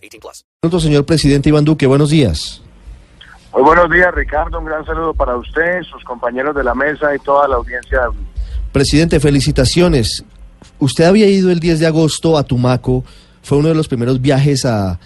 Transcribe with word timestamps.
18 0.00 0.20
plus. 0.20 0.44
Pronto, 0.60 0.80
señor 0.80 1.04
presidente 1.04 1.48
Iván 1.48 1.64
Duque, 1.64 1.86
buenos 1.86 2.10
días. 2.10 2.62
Muy 3.52 3.62
buenos 3.62 3.90
días, 3.90 4.14
Ricardo. 4.14 4.58
Un 4.60 4.64
gran 4.66 4.84
saludo 4.86 5.12
para 5.14 5.36
usted, 5.36 5.82
sus 5.82 6.02
compañeros 6.04 6.54
de 6.54 6.62
la 6.64 6.74
mesa 6.74 7.14
y 7.14 7.18
toda 7.18 7.48
la 7.48 7.56
audiencia. 7.56 8.00
Presidente, 8.72 9.18
felicitaciones. 9.18 10.24
Usted 10.78 11.04
había 11.04 11.26
ido 11.28 11.50
el 11.50 11.58
10 11.60 11.80
de 11.80 11.86
agosto 11.86 12.38
a 12.38 12.44
Tumaco, 12.44 13.04
fue 13.42 13.58
uno 13.58 13.68
de 13.68 13.74
los 13.74 13.88
primeros 13.88 14.20
viajes 14.20 14.64
a, 14.64 15.00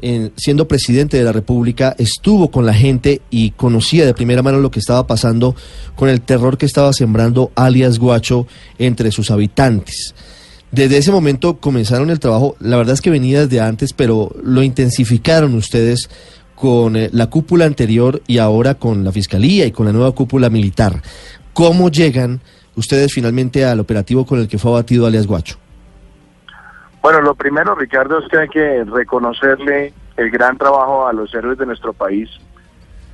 en- 0.00 0.32
siendo 0.36 0.68
presidente 0.68 1.16
de 1.16 1.24
la 1.24 1.32
República, 1.32 1.94
estuvo 1.98 2.50
con 2.50 2.64
la 2.64 2.72
gente 2.74 3.20
y 3.30 3.50
conocía 3.50 4.06
de 4.06 4.14
primera 4.14 4.42
mano 4.42 4.58
lo 4.58 4.70
que 4.70 4.78
estaba 4.78 5.06
pasando 5.06 5.56
con 5.96 6.08
el 6.08 6.20
terror 6.20 6.56
que 6.56 6.66
estaba 6.66 6.92
sembrando 6.92 7.50
alias 7.56 7.98
Guacho 7.98 8.46
entre 8.78 9.10
sus 9.10 9.30
habitantes. 9.32 10.14
Desde 10.70 10.98
ese 10.98 11.12
momento 11.12 11.58
comenzaron 11.58 12.10
el 12.10 12.20
trabajo, 12.20 12.56
la 12.60 12.76
verdad 12.76 12.94
es 12.94 13.00
que 13.00 13.10
venía 13.10 13.40
desde 13.40 13.60
antes, 13.60 13.94
pero 13.94 14.30
lo 14.42 14.62
intensificaron 14.62 15.54
ustedes 15.54 16.10
con 16.54 16.96
eh, 16.96 17.08
la 17.12 17.30
cúpula 17.30 17.64
anterior 17.64 18.20
y 18.26 18.38
ahora 18.38 18.74
con 18.74 19.04
la 19.04 19.12
Fiscalía 19.12 19.64
y 19.64 19.72
con 19.72 19.86
la 19.86 19.92
nueva 19.92 20.12
cúpula 20.12 20.50
militar. 20.50 21.00
¿Cómo 21.54 21.88
llegan 21.88 22.40
ustedes 22.76 23.14
finalmente 23.14 23.64
al 23.64 23.80
operativo 23.80 24.26
con 24.26 24.40
el 24.40 24.48
que 24.48 24.58
fue 24.58 24.72
abatido 24.72 25.06
alias 25.06 25.26
Guacho? 25.26 25.56
Bueno, 27.00 27.20
lo 27.22 27.34
primero, 27.34 27.74
Ricardo, 27.74 28.18
es 28.18 28.28
que 28.28 28.38
hay 28.38 28.48
que 28.48 28.84
reconocerle 28.84 29.94
el 30.16 30.30
gran 30.30 30.58
trabajo 30.58 31.06
a 31.06 31.12
los 31.12 31.32
héroes 31.34 31.58
de 31.58 31.66
nuestro 31.66 31.92
país. 31.92 32.28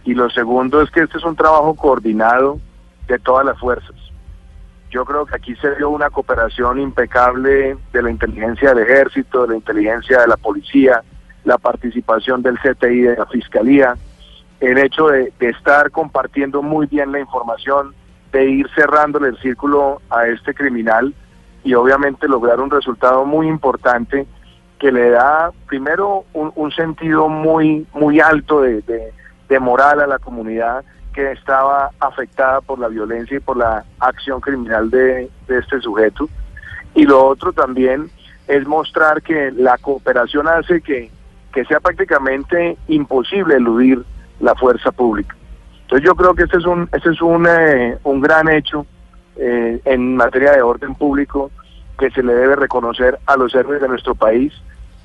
Y 0.05 0.15
lo 0.15 0.29
segundo 0.31 0.83
es 0.83 0.91
que 0.91 1.01
este 1.01 1.19
es 1.19 1.25
un 1.25 1.37
trabajo 1.37 1.75
coordinado 1.75 2.59
de 3.07 3.19
todas 3.19 3.45
las 3.45 3.59
fuerzas. 3.59 3.95
Yo 4.95 5.05
creo 5.05 5.27
que 5.27 5.35
aquí 5.35 5.57
se 5.57 5.75
dio 5.75 5.91
una 5.91 6.09
cooperación 6.09 6.79
impecable 6.79 7.77
de 7.93 8.01
la 8.01 8.13
inteligencia 8.13 8.73
del 8.73 8.85
ejército, 8.85 9.43
de 9.43 9.49
la 9.49 9.57
inteligencia 9.57 10.21
de 10.21 10.29
la 10.29 10.37
policía, 10.37 11.03
la 11.43 11.59
participación 11.59 12.43
del 12.43 12.61
CTI 12.61 13.01
de 13.01 13.17
la 13.17 13.27
fiscalía, 13.27 13.97
el 14.61 14.79
hecho 14.79 15.09
de, 15.09 15.33
estar 15.41 15.91
compartiendo 15.91 16.63
muy 16.63 16.87
bien 16.87 17.11
la 17.11 17.19
información, 17.19 17.93
de 18.31 18.49
ir 18.49 18.69
cerrándole 18.77 19.31
el 19.31 19.39
círculo 19.39 20.01
a 20.11 20.29
este 20.29 20.55
criminal 20.55 21.13
y 21.65 21.75
obviamente 21.75 22.29
lograr 22.29 22.61
un 22.61 22.71
resultado 22.71 23.25
muy 23.25 23.49
importante 23.49 24.29
que 24.79 24.93
le 24.93 25.11
da 25.11 25.51
primero 25.67 26.25
un, 26.35 26.53
un 26.55 26.71
sentido 26.71 27.29
muy 27.29 27.85
muy 27.95 28.21
alto 28.21 28.61
de 28.61 29.13
moral 29.59 30.01
a 30.01 30.07
la 30.07 30.21
comunidad 30.21 30.85
que 31.15 31.33
estaba 31.33 31.91
afectada 32.01 32.61
por 32.61 32.79
la 32.79 32.89
violencia 32.89 33.37
y 33.37 33.41
por 33.41 33.57
la 33.57 33.85
acción 34.01 34.41
criminal 34.41 34.91
de, 34.91 35.31
este 35.49 35.81
sujeto 35.81 36.29
y 36.95 37.05
lo 37.05 37.25
otro 37.25 37.53
también 37.53 38.11
es 38.47 38.67
mostrar 38.67 39.23
que 39.23 39.51
la 39.53 39.79
cooperación 39.79 40.49
hace 40.49 40.81
que, 40.81 41.11
que 41.53 41.65
sea 41.65 41.81
prácticamente 41.81 42.77
imposible 42.89 43.57
eludir 43.57 44.05
la 44.41 44.55
fuerza 44.55 44.93
pública. 44.93 45.35
Entonces 45.83 46.05
yo 46.05 46.15
creo 46.15 46.35
que 46.35 46.43
este 46.43 46.59
es 46.59 46.67
un, 46.67 46.89
este 46.93 47.11
es 47.11 47.23
un, 47.23 47.47
eh, 47.49 47.97
un 48.05 48.21
gran 48.21 48.49
hecho 48.49 48.87
eh, 49.37 49.81
en 49.85 50.17
materia 50.17 50.53
de 50.53 50.63
orden 50.63 50.95
público 50.95 51.51
que 51.99 52.11
se 52.11 52.23
le 52.23 52.35
debe 52.35 52.57
reconocer 52.57 53.19
a 53.27 53.37
los 53.37 53.55
héroes 53.55 53.81
de 53.81 53.89
nuestro 53.89 54.15
país. 54.15 54.53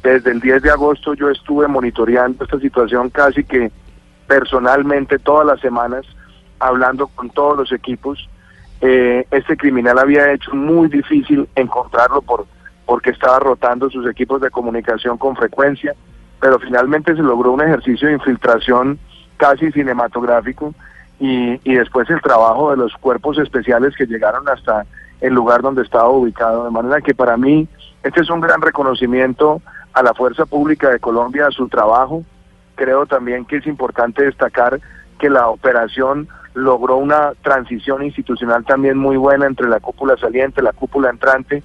Desde 0.03 0.31
el 0.31 0.39
10 0.39 0.63
de 0.63 0.71
agosto 0.71 1.13
yo 1.13 1.29
estuve 1.29 1.67
monitoreando 1.67 2.43
esta 2.43 2.59
situación 2.59 3.09
casi 3.09 3.43
que 3.43 3.71
personalmente 4.29 5.17
todas 5.17 5.45
las 5.45 5.59
semanas, 5.59 6.05
hablando 6.59 7.07
con 7.07 7.31
todos 7.31 7.57
los 7.57 7.71
equipos. 7.71 8.29
Eh, 8.79 9.25
este 9.31 9.57
criminal 9.57 9.97
había 9.97 10.31
hecho 10.31 10.53
muy 10.53 10.87
difícil 10.87 11.49
encontrarlo 11.55 12.21
por 12.21 12.45
porque 12.85 13.11
estaba 13.11 13.39
rotando 13.39 13.89
sus 13.89 14.07
equipos 14.07 14.41
de 14.41 14.49
comunicación 14.49 15.17
con 15.19 15.35
frecuencia, 15.35 15.93
pero 16.39 16.57
finalmente 16.57 17.15
se 17.15 17.21
logró 17.21 17.51
un 17.51 17.61
ejercicio 17.61 18.07
de 18.07 18.15
infiltración 18.15 18.97
casi 19.37 19.71
cinematográfico 19.71 20.73
y, 21.19 21.59
y 21.63 21.75
después 21.75 22.09
el 22.09 22.19
trabajo 22.19 22.71
de 22.71 22.77
los 22.77 22.93
cuerpos 22.93 23.37
especiales 23.37 23.95
que 23.95 24.07
llegaron 24.07 24.47
hasta 24.49 24.87
el 25.21 25.33
lugar 25.33 25.61
donde 25.61 25.83
estaba 25.83 26.09
ubicado. 26.09 26.65
De 26.65 26.71
manera 26.71 27.01
que 27.01 27.13
para 27.13 27.37
mí 27.37 27.67
este 28.03 28.21
es 28.21 28.29
un 28.29 28.41
gran 28.41 28.61
reconocimiento 28.61 29.61
a 29.93 30.01
la 30.01 30.13
Fuerza 30.13 30.45
Pública 30.45 30.89
de 30.89 30.99
Colombia, 30.99 31.47
a 31.47 31.51
su 31.51 31.67
trabajo. 31.67 32.23
Creo 32.79 33.05
también 33.05 33.43
que 33.43 33.57
es 33.57 33.67
importante 33.67 34.23
destacar 34.23 34.79
que 35.19 35.29
la 35.29 35.49
operación 35.49 36.29
logró 36.53 36.95
una 36.95 37.33
transición 37.43 38.03
institucional 38.03 38.63
también 38.63 38.97
muy 38.97 39.17
buena 39.17 39.47
entre 39.47 39.67
la 39.67 39.81
cúpula 39.81 40.15
saliente, 40.15 40.61
la 40.61 40.71
cúpula 40.71 41.09
entrante. 41.09 41.61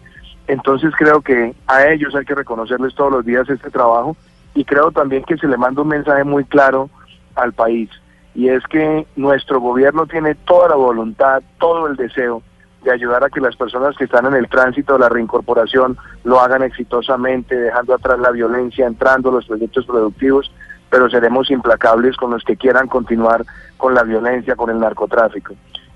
Entonces 0.48 0.92
creo 0.98 1.20
que 1.20 1.54
a 1.68 1.86
ellos 1.86 2.16
hay 2.16 2.24
que 2.24 2.34
reconocerles 2.34 2.96
todos 2.96 3.12
los 3.12 3.24
días 3.24 3.48
este 3.48 3.70
trabajo 3.70 4.16
y 4.56 4.64
creo 4.64 4.90
también 4.90 5.22
que 5.22 5.36
se 5.36 5.46
le 5.46 5.56
manda 5.56 5.82
un 5.82 5.88
mensaje 5.88 6.24
muy 6.24 6.44
claro 6.46 6.90
al 7.36 7.52
país 7.52 7.90
y 8.34 8.48
es 8.48 8.64
que 8.64 9.06
nuestro 9.14 9.60
gobierno 9.60 10.08
tiene 10.08 10.34
toda 10.34 10.70
la 10.70 10.74
voluntad, 10.74 11.44
todo 11.60 11.86
el 11.86 11.94
deseo 11.94 12.42
de 12.82 12.92
ayudar 12.92 13.22
a 13.22 13.30
que 13.30 13.40
las 13.40 13.54
personas 13.54 13.96
que 13.96 14.04
están 14.04 14.26
en 14.26 14.34
el 14.34 14.48
tránsito 14.48 14.94
de 14.94 14.98
la 14.98 15.08
reincorporación 15.08 15.96
lo 16.24 16.40
hagan 16.40 16.64
exitosamente, 16.64 17.54
dejando 17.54 17.94
atrás 17.94 18.18
la 18.18 18.32
violencia, 18.32 18.88
entrando 18.88 19.30
a 19.30 19.34
los 19.34 19.46
proyectos 19.46 19.86
productivos, 19.86 20.50
pero 20.94 21.10
seremos 21.10 21.50
implacables 21.50 22.16
con 22.16 22.30
los 22.30 22.44
que 22.44 22.56
quieran 22.56 22.86
continuar 22.86 23.44
con 23.76 23.94
la 23.94 24.04
violencia, 24.04 24.54
con 24.54 24.70
el 24.70 24.78
narcotráfico. 24.78 25.52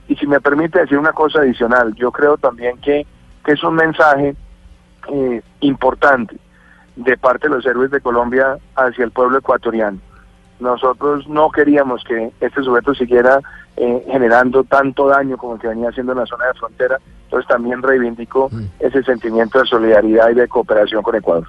Y 0.09 0.17
si 0.17 0.27
me 0.27 0.41
permite 0.41 0.81
decir 0.81 0.99
una 0.99 1.13
cosa 1.13 1.39
adicional, 1.39 1.95
yo 1.95 2.11
creo 2.11 2.37
también 2.37 2.79
que, 2.79 3.07
que 3.45 3.53
es 3.53 3.63
un 3.63 3.77
mensaje 3.77 4.35
eh, 5.13 5.41
importante 5.61 6.37
de 6.97 7.17
parte 7.17 7.49
de 7.49 7.55
los 7.55 7.65
héroes 7.65 7.93
de 7.93 8.01
Colombia 8.01 8.59
hacia 8.75 9.05
el 9.05 9.13
pueblo 9.13 9.39
ecuatoriano. 9.39 9.99
Nosotros 10.59 11.29
no 11.29 11.49
queríamos 11.53 12.03
que 12.03 12.33
este 12.41 12.61
sujeto 12.65 12.93
siguiera 12.93 13.39
eh, 13.77 14.05
generando 14.11 14.65
tanto 14.65 15.07
daño 15.07 15.37
como 15.37 15.55
el 15.55 15.61
que 15.61 15.69
venía 15.69 15.91
haciendo 15.91 16.11
en 16.11 16.19
la 16.19 16.27
zona 16.27 16.47
de 16.47 16.55
frontera, 16.55 16.99
entonces 17.23 17.47
también 17.47 17.85
reivindicó 17.85 18.51
ese 18.81 19.05
sentimiento 19.05 19.61
de 19.61 19.67
solidaridad 19.67 20.29
y 20.31 20.35
de 20.35 20.49
cooperación 20.49 21.05
con 21.05 21.15
Ecuador. 21.15 21.47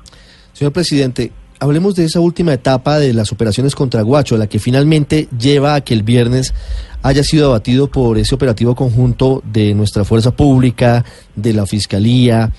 Señor 0.53 0.71
presidente, 0.71 1.31
hablemos 1.59 1.95
de 1.95 2.05
esa 2.05 2.19
última 2.21 2.53
etapa 2.53 2.99
de 2.99 3.13
las 3.13 3.31
operaciones 3.31 3.75
contra 3.75 4.01
Guacho, 4.01 4.37
la 4.37 4.47
que 4.47 4.59
finalmente 4.59 5.27
lleva 5.37 5.75
a 5.75 5.81
que 5.81 5.93
el 5.93 6.03
viernes 6.03 6.53
haya 7.01 7.23
sido 7.23 7.47
abatido 7.47 7.87
por 7.87 8.17
ese 8.17 8.35
operativo 8.35 8.75
conjunto 8.75 9.43
de 9.45 9.73
nuestra 9.73 10.05
fuerza 10.05 10.31
pública, 10.31 11.05
de 11.35 11.53
la 11.53 11.65
fiscalía. 11.65 12.51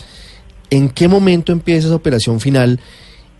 ¿En 0.68 0.90
qué 0.90 1.08
momento 1.08 1.52
empieza 1.52 1.88
esa 1.88 1.96
operación 1.96 2.40
final 2.40 2.78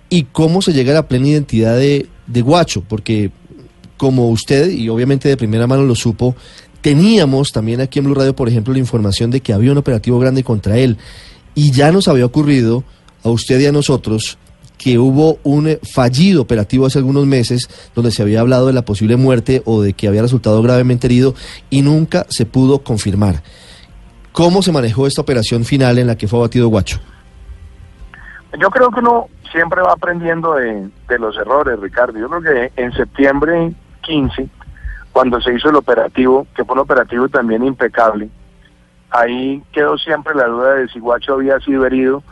y 0.09 0.25
cómo 0.25 0.63
se 0.63 0.73
llega 0.73 0.93
a 0.93 0.95
la 0.95 1.09
plena 1.09 1.29
identidad 1.29 1.77
de, 1.77 2.09
de 2.27 2.43
Guacho? 2.43 2.83
Porque 2.83 3.31
como 3.97 4.31
usted, 4.31 4.71
y 4.71 4.89
obviamente 4.89 5.29
de 5.29 5.37
primera 5.37 5.67
mano 5.67 5.83
lo 5.83 5.95
supo, 5.95 6.35
teníamos 6.81 7.53
también 7.53 7.83
aquí 7.83 7.99
en 7.99 8.07
Blue 8.07 8.15
Radio, 8.15 8.35
por 8.35 8.49
ejemplo, 8.49 8.73
la 8.73 8.79
información 8.79 9.31
de 9.31 9.41
que 9.41 9.53
había 9.53 9.73
un 9.73 9.79
operativo 9.79 10.19
grande 10.19 10.43
contra 10.43 10.79
él. 10.79 10.97
Y 11.55 11.71
ya 11.71 11.93
nos 11.93 12.09
había 12.09 12.25
ocurrido 12.25 12.83
a 13.23 13.29
usted 13.29 13.61
y 13.61 13.67
a 13.67 13.73
nosotros 13.73 14.39
que 14.81 14.99
hubo 14.99 15.39
un 15.45 15.69
eh, 15.69 15.79
fallido 15.83 16.41
operativo 16.41 16.87
hace 16.87 16.99
algunos 16.99 17.27
meses 17.27 17.69
donde 17.95 18.11
se 18.11 18.23
había 18.23 18.41
hablado 18.41 18.67
de 18.67 18.73
la 18.73 18.83
posible 18.83 19.17
muerte 19.17 19.63
o 19.67 19.83
de 19.83 19.93
que 19.93 20.09
había 20.09 20.23
resultado 20.23 20.63
gravemente 20.63 21.07
herido 21.07 21.35
y 21.69 21.83
nunca 21.83 22.25
se 22.31 22.47
pudo 22.47 22.79
confirmar. 22.79 23.43
¿Cómo 24.33 24.63
se 24.63 24.73
manejó 24.73 25.07
esta 25.07 25.21
operación 25.21 25.67
final 25.67 25.99
en 25.99 26.07
la 26.07 26.17
que 26.17 26.27
fue 26.27 26.39
abatido 26.39 26.69
Guacho? 26.69 26.99
Yo 28.59 28.71
creo 28.71 28.91
que 28.91 29.01
uno 29.01 29.27
siempre 29.53 29.83
va 29.83 29.93
aprendiendo 29.93 30.55
de, 30.55 30.89
de 31.09 31.19
los 31.19 31.37
errores, 31.37 31.79
Ricardo. 31.79 32.19
Yo 32.19 32.31
creo 32.31 32.41
que 32.41 32.83
en 32.83 32.93
septiembre 32.93 33.73
15, 34.01 34.49
cuando 35.13 35.43
se 35.43 35.53
hizo 35.53 35.69
el 35.69 35.77
operativo, 35.77 36.47
que 36.57 36.65
fue 36.65 36.73
un 36.73 36.81
operativo 36.81 37.29
también 37.29 37.65
impecable, 37.65 38.31
ahí 39.11 39.63
quedó 39.73 39.99
siempre 39.99 40.35
la 40.35 40.47
duda 40.47 40.77
de 40.77 40.89
si 40.89 41.01
Guacho 41.01 41.35
había 41.35 41.61
sido 41.61 41.85
herido, 41.85 42.23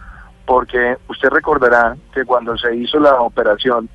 porque 0.49 0.97
usted 1.09 1.29
recordará 1.29 1.95
que 2.15 2.25
cuando 2.25 2.56
se 2.56 2.75
hizo 2.75 2.99
la 2.99 3.21
operación 3.21 3.87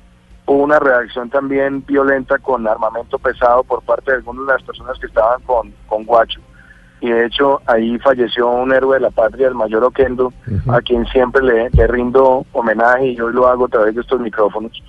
hubo 0.46 0.62
una 0.62 0.78
reacción 0.78 1.28
también 1.28 1.84
violenta 1.84 2.38
con 2.38 2.68
armamento 2.68 3.18
pesado 3.18 3.64
por 3.64 3.82
parte 3.82 4.12
de 4.12 4.18
algunas 4.18 4.46
de 4.46 4.52
las 4.52 4.62
personas 4.62 4.96
que 5.00 5.08
estaban 5.08 5.42
con, 5.42 5.74
con 5.88 6.04
Guacho. 6.04 6.40
y 7.00 7.10
de 7.10 7.26
hecho 7.26 7.60
ahí 7.66 7.98
falleció 7.98 8.48
un 8.48 8.72
héroe 8.72 8.98
de 8.98 9.00
la 9.00 9.10
patria, 9.10 9.48
el 9.48 9.56
mayor 9.56 9.82
Oquendo, 9.82 10.32
a 10.68 10.80
quien 10.80 11.04
siempre 11.06 11.42
le, 11.42 11.70
le 11.70 11.88
rindo 11.88 12.46
homenaje 12.52 13.08
y 13.08 13.20
hoy 13.20 13.32
lo 13.32 13.48
hago 13.48 13.64
a 13.64 13.68
través 13.68 13.96
de 13.96 14.02
estos 14.02 14.20
micrófonos. 14.20 14.80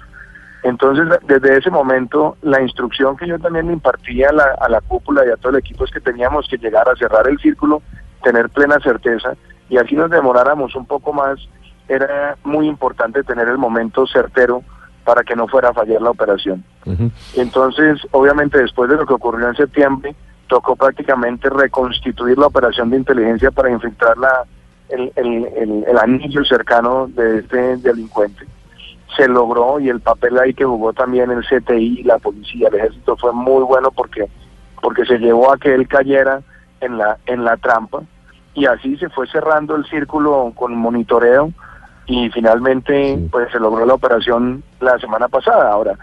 Entonces, 0.62 1.08
desde 1.26 1.58
ese 1.58 1.72
momento, 1.72 2.38
la 2.44 2.62
instrucción 2.62 3.18
que 3.18 3.28
yo 3.28 3.40
también 3.40 3.68
le 3.68 3.74
impartía 3.74 4.30
a 4.30 4.34
la, 4.34 4.56
a 4.60 4.70
la 4.70 4.82
cúpula 4.82 5.26
y 5.26 5.30
a 5.30 5.38
todo 5.38 5.54
el 5.54 5.60
equipo 5.60 5.86
es 5.86 5.92
que 5.92 6.00
teníamos 6.00 6.48
que 6.48 6.58
llegar 6.58 6.88
a 6.88 6.96
cerrar 6.96 7.28
el 7.28 7.40
círculo, 7.40 7.82
tener 8.24 8.50
plena 8.50 8.78
certeza, 8.84 9.36
y 9.70 9.78
así 9.78 9.96
nos 9.96 10.10
demoráramos 10.10 10.76
un 10.76 10.86
poco 10.86 11.14
más, 11.14 11.40
era 11.88 12.38
muy 12.44 12.68
importante 12.68 13.24
tener 13.24 13.48
el 13.48 13.58
momento 13.58 14.06
certero 14.08 14.64
para 15.04 15.24
que 15.24 15.36
no 15.36 15.48
fuera 15.48 15.70
a 15.70 15.74
fallar 15.74 16.02
la 16.02 16.10
operación. 16.10 16.64
Entonces, 17.36 18.00
obviamente, 18.12 18.60
después 18.60 18.90
de 18.90 18.96
lo 18.96 19.06
que 19.06 19.14
ocurrió 19.14 19.48
en 19.48 19.56
septiembre, 19.56 20.16
tocó 20.48 20.76
prácticamente 20.76 21.50
reconstituir 21.50 22.38
la 22.38 22.48
operación 22.48 22.90
de 22.90 22.98
inteligencia 22.98 23.52
para 23.52 23.72
infiltrar 23.72 24.18
la, 24.18 24.46
el, 24.90 25.12
el, 25.16 25.46
el, 25.58 25.86
el 25.88 25.98
anillo 25.98 26.44
cercano 26.46 27.08
de 27.08 27.40
este 27.40 27.78
delincuente. 27.78 28.46
Se 29.16 29.28
logró 29.28 29.80
y 29.80 29.90
el 29.90 30.02
papel 30.02 30.38
ahí 30.38 30.54
que 30.54 30.66
jugó 30.66 30.94
también 30.94 31.32
el 31.32 31.44
CTI, 31.46 32.04
la 32.04 32.18
policía, 32.18 32.68
el 32.68 32.76
ejército 32.76 33.16
fue 33.18 33.32
muy 33.32 33.64
bueno 33.64 33.92
porque 33.92 34.28
porque 34.82 35.06
se 35.06 35.18
llevó 35.18 35.52
a 35.52 35.58
que 35.58 35.74
él 35.74 35.88
cayera 35.88 36.42
en 36.82 36.98
la 36.98 37.18
en 37.26 37.44
la 37.44 37.58
trampa 37.58 38.04
y 38.56 38.66
así 38.66 38.98
se 38.98 39.10
fue 39.10 39.28
cerrando 39.28 39.76
el 39.76 39.86
círculo 39.86 40.54
con 40.56 40.76
monitoreo 40.76 41.52
y 42.08 42.30
finalmente 42.30 43.20
pues 43.30 43.52
se 43.52 43.60
logró 43.60 43.86
la 43.86 43.94
operación 43.94 44.64
la 44.80 44.98
semana 44.98 45.28
pasada. 45.28 45.72
Ahora, 45.72 45.94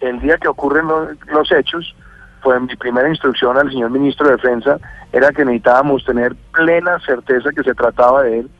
el 0.00 0.20
día 0.20 0.38
que 0.38 0.48
ocurren 0.48 0.86
los, 0.86 1.08
los 1.26 1.50
hechos, 1.52 1.94
fue 2.42 2.60
mi 2.60 2.76
primera 2.76 3.08
instrucción 3.08 3.58
al 3.58 3.70
señor 3.70 3.90
ministro 3.90 4.28
de 4.28 4.36
Defensa 4.36 4.78
era 5.12 5.32
que 5.32 5.44
necesitábamos 5.44 6.04
tener 6.04 6.36
plena 6.52 7.00
certeza 7.00 7.50
que 7.50 7.64
se 7.64 7.74
trataba 7.74 8.22
de 8.22 8.40
él. 8.40 8.50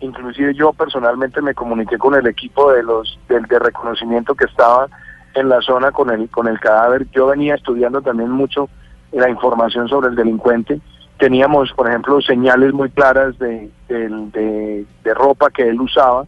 Inclusive 0.00 0.54
yo 0.54 0.74
personalmente 0.74 1.40
me 1.40 1.54
comuniqué 1.54 1.96
con 1.96 2.14
el 2.14 2.26
equipo 2.26 2.70
de 2.72 2.82
los 2.82 3.18
del 3.28 3.44
de 3.44 3.58
reconocimiento 3.58 4.34
que 4.34 4.44
estaba 4.44 4.88
en 5.34 5.48
la 5.48 5.62
zona 5.62 5.90
con 5.90 6.10
el 6.10 6.28
con 6.28 6.48
el 6.48 6.60
cadáver. 6.60 7.06
Yo 7.12 7.28
venía 7.28 7.54
estudiando 7.54 8.02
también 8.02 8.30
mucho 8.30 8.68
la 9.12 9.30
información 9.30 9.88
sobre 9.88 10.08
el 10.08 10.16
delincuente 10.16 10.80
teníamos 11.20 11.72
por 11.72 11.88
ejemplo 11.88 12.20
señales 12.20 12.72
muy 12.72 12.90
claras 12.90 13.38
de 13.38 13.70
de, 13.88 14.84
de, 15.04 15.14
ropa 15.14 15.50
que 15.50 15.68
él 15.68 15.80
usaba 15.80 16.24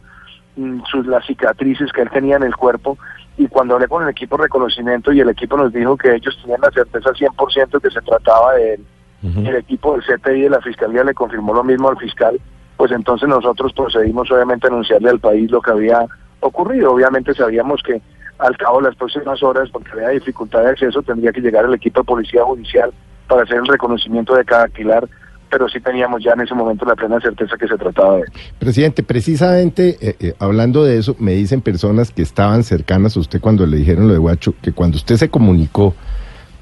mm, 0.55 0.81
sus 0.89 1.05
las 1.05 1.25
cicatrices 1.25 1.91
que 1.91 2.01
él 2.01 2.09
tenía 2.09 2.37
en 2.37 2.43
el 2.43 2.55
cuerpo 2.55 2.97
y 3.37 3.47
cuando 3.47 3.73
hablé 3.73 3.87
con 3.87 4.03
el 4.03 4.09
equipo 4.09 4.37
de 4.37 4.43
reconocimiento 4.43 5.11
y 5.11 5.19
el 5.19 5.29
equipo 5.29 5.57
nos 5.57 5.73
dijo 5.73 5.97
que 5.97 6.15
ellos 6.15 6.37
tenían 6.41 6.61
la 6.61 6.71
certeza 6.71 7.09
100% 7.09 7.81
que 7.81 7.89
se 7.89 8.01
trataba 8.01 8.53
de 8.53 8.75
él 8.75 8.85
el 9.23 9.55
equipo 9.55 9.93
del 9.93 10.03
CTI 10.03 10.41
de 10.41 10.49
la 10.49 10.61
Fiscalía 10.61 11.03
le 11.03 11.13
confirmó 11.13 11.53
lo 11.53 11.63
mismo 11.63 11.89
al 11.89 11.97
fiscal 11.97 12.39
pues 12.77 12.91
entonces 12.91 13.29
nosotros 13.29 13.71
procedimos 13.73 14.29
obviamente 14.31 14.67
a 14.67 14.69
anunciarle 14.69 15.09
al 15.09 15.19
país 15.19 15.49
lo 15.51 15.61
que 15.61 15.71
había 15.71 16.05
ocurrido. 16.43 16.91
Obviamente 16.91 17.33
sabíamos 17.33 17.81
que 17.83 18.01
al 18.39 18.57
cabo 18.57 18.79
de 18.79 18.89
las 18.89 18.95
próximas 18.95 19.41
horas, 19.43 19.69
porque 19.71 19.91
había 19.91 20.09
dificultad 20.09 20.63
de 20.63 20.71
acceso, 20.71 21.01
tendría 21.01 21.31
que 21.31 21.41
llegar 21.41 21.65
el 21.65 21.73
equipo 21.73 22.01
de 22.01 22.05
policía 22.05 22.43
judicial 22.43 22.91
para 23.27 23.43
hacer 23.43 23.57
el 23.57 23.67
reconocimiento 23.67 24.35
de 24.35 24.45
cada 24.45 24.63
alquilar, 24.63 25.07
pero 25.49 25.69
sí 25.69 25.79
teníamos 25.79 26.23
ya 26.23 26.31
en 26.31 26.41
ese 26.41 26.55
momento 26.55 26.83
la 26.85 26.95
plena 26.95 27.19
certeza 27.19 27.55
que 27.57 27.67
se 27.67 27.77
trataba 27.77 28.17
de. 28.17 28.23
Presidente, 28.57 29.03
precisamente 29.03 29.97
eh, 30.01 30.15
eh, 30.19 30.33
hablando 30.39 30.83
de 30.83 30.97
eso, 30.97 31.15
me 31.19 31.33
dicen 31.33 31.61
personas 31.61 32.11
que 32.11 32.23
estaban 32.23 32.63
cercanas 32.63 33.15
a 33.15 33.19
usted 33.19 33.39
cuando 33.39 33.65
le 33.65 33.77
dijeron 33.77 34.07
lo 34.07 34.13
de 34.13 34.19
Guacho, 34.19 34.55
que 34.61 34.71
cuando 34.71 34.97
usted 34.97 35.15
se 35.17 35.29
comunicó 35.29 35.93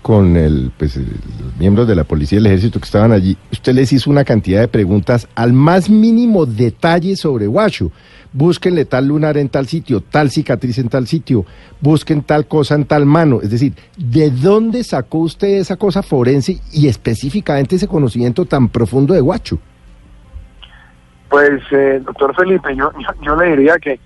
con 0.01 0.35
el, 0.35 0.71
pues, 0.77 0.97
los 0.97 1.57
miembros 1.59 1.87
de 1.87 1.95
la 1.95 2.03
policía 2.03 2.37
y 2.37 2.39
el 2.39 2.47
ejército 2.47 2.79
que 2.79 2.85
estaban 2.85 3.11
allí, 3.11 3.37
usted 3.51 3.73
les 3.73 3.93
hizo 3.93 4.09
una 4.09 4.23
cantidad 4.23 4.59
de 4.59 4.67
preguntas 4.67 5.27
al 5.35 5.53
más 5.53 5.89
mínimo 5.89 6.45
detalle 6.45 7.15
sobre 7.15 7.47
Huacho. 7.47 7.91
Búsquenle 8.33 8.85
tal 8.85 9.07
lunar 9.07 9.37
en 9.37 9.49
tal 9.49 9.67
sitio, 9.67 10.01
tal 10.01 10.29
cicatriz 10.29 10.77
en 10.77 10.87
tal 10.87 11.05
sitio, 11.05 11.45
busquen 11.81 12.23
tal 12.23 12.47
cosa 12.47 12.75
en 12.75 12.85
tal 12.85 13.05
mano. 13.05 13.41
Es 13.41 13.51
decir, 13.51 13.73
¿de 13.97 14.29
dónde 14.31 14.83
sacó 14.83 15.19
usted 15.19 15.59
esa 15.59 15.75
cosa 15.75 16.01
forense 16.01 16.59
y 16.71 16.87
específicamente 16.87 17.75
ese 17.75 17.87
conocimiento 17.87 18.45
tan 18.45 18.69
profundo 18.69 19.13
de 19.13 19.21
Huacho? 19.21 19.59
Pues, 21.29 21.61
eh, 21.71 22.01
doctor 22.05 22.35
Felipe, 22.35 22.75
yo, 22.75 22.91
yo, 22.93 23.09
yo 23.21 23.35
le 23.35 23.49
diría 23.49 23.77
que 23.77 23.99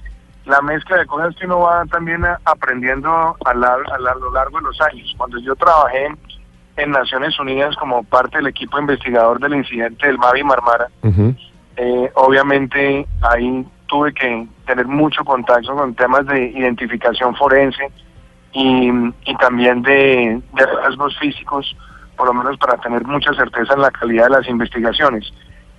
la 0.45 0.61
mezcla 0.61 0.97
de 0.97 1.05
cosas 1.05 1.35
que 1.35 1.45
uno 1.45 1.59
va 1.59 1.85
también 1.85 2.23
aprendiendo 2.45 3.35
a, 3.45 3.53
lo 3.53 4.31
largo 4.31 4.57
de 4.59 4.63
los 4.63 4.79
años. 4.81 5.13
Cuando 5.17 5.39
yo 5.39 5.55
trabajé 5.55 6.07
en 6.77 6.91
Naciones 6.91 7.39
Unidas 7.39 7.75
como 7.77 8.03
parte 8.03 8.37
del 8.37 8.47
equipo 8.47 8.79
investigador 8.79 9.39
del 9.39 9.55
incidente 9.55 10.07
del 10.07 10.17
Mavi 10.17 10.43
Marmara, 10.43 10.87
eh, 11.77 12.11
obviamente 12.15 13.07
ahí 13.21 13.65
tuve 13.87 14.13
que 14.13 14.47
tener 14.65 14.87
mucho 14.87 15.23
contacto 15.23 15.75
con 15.75 15.93
temas 15.95 16.25
de 16.25 16.49
identificación 16.49 17.35
forense 17.35 17.91
y, 18.53 19.11
también 19.39 19.81
de, 19.81 20.41
de 20.53 20.65
rasgos 20.65 21.17
físicos, 21.19 21.75
por 22.15 22.27
lo 22.27 22.33
menos 22.33 22.57
para 22.57 22.77
tener 22.77 23.03
mucha 23.03 23.33
certeza 23.33 23.73
en 23.73 23.81
la 23.81 23.91
calidad 23.91 24.25
de 24.25 24.37
las 24.37 24.47
investigaciones. 24.47 25.31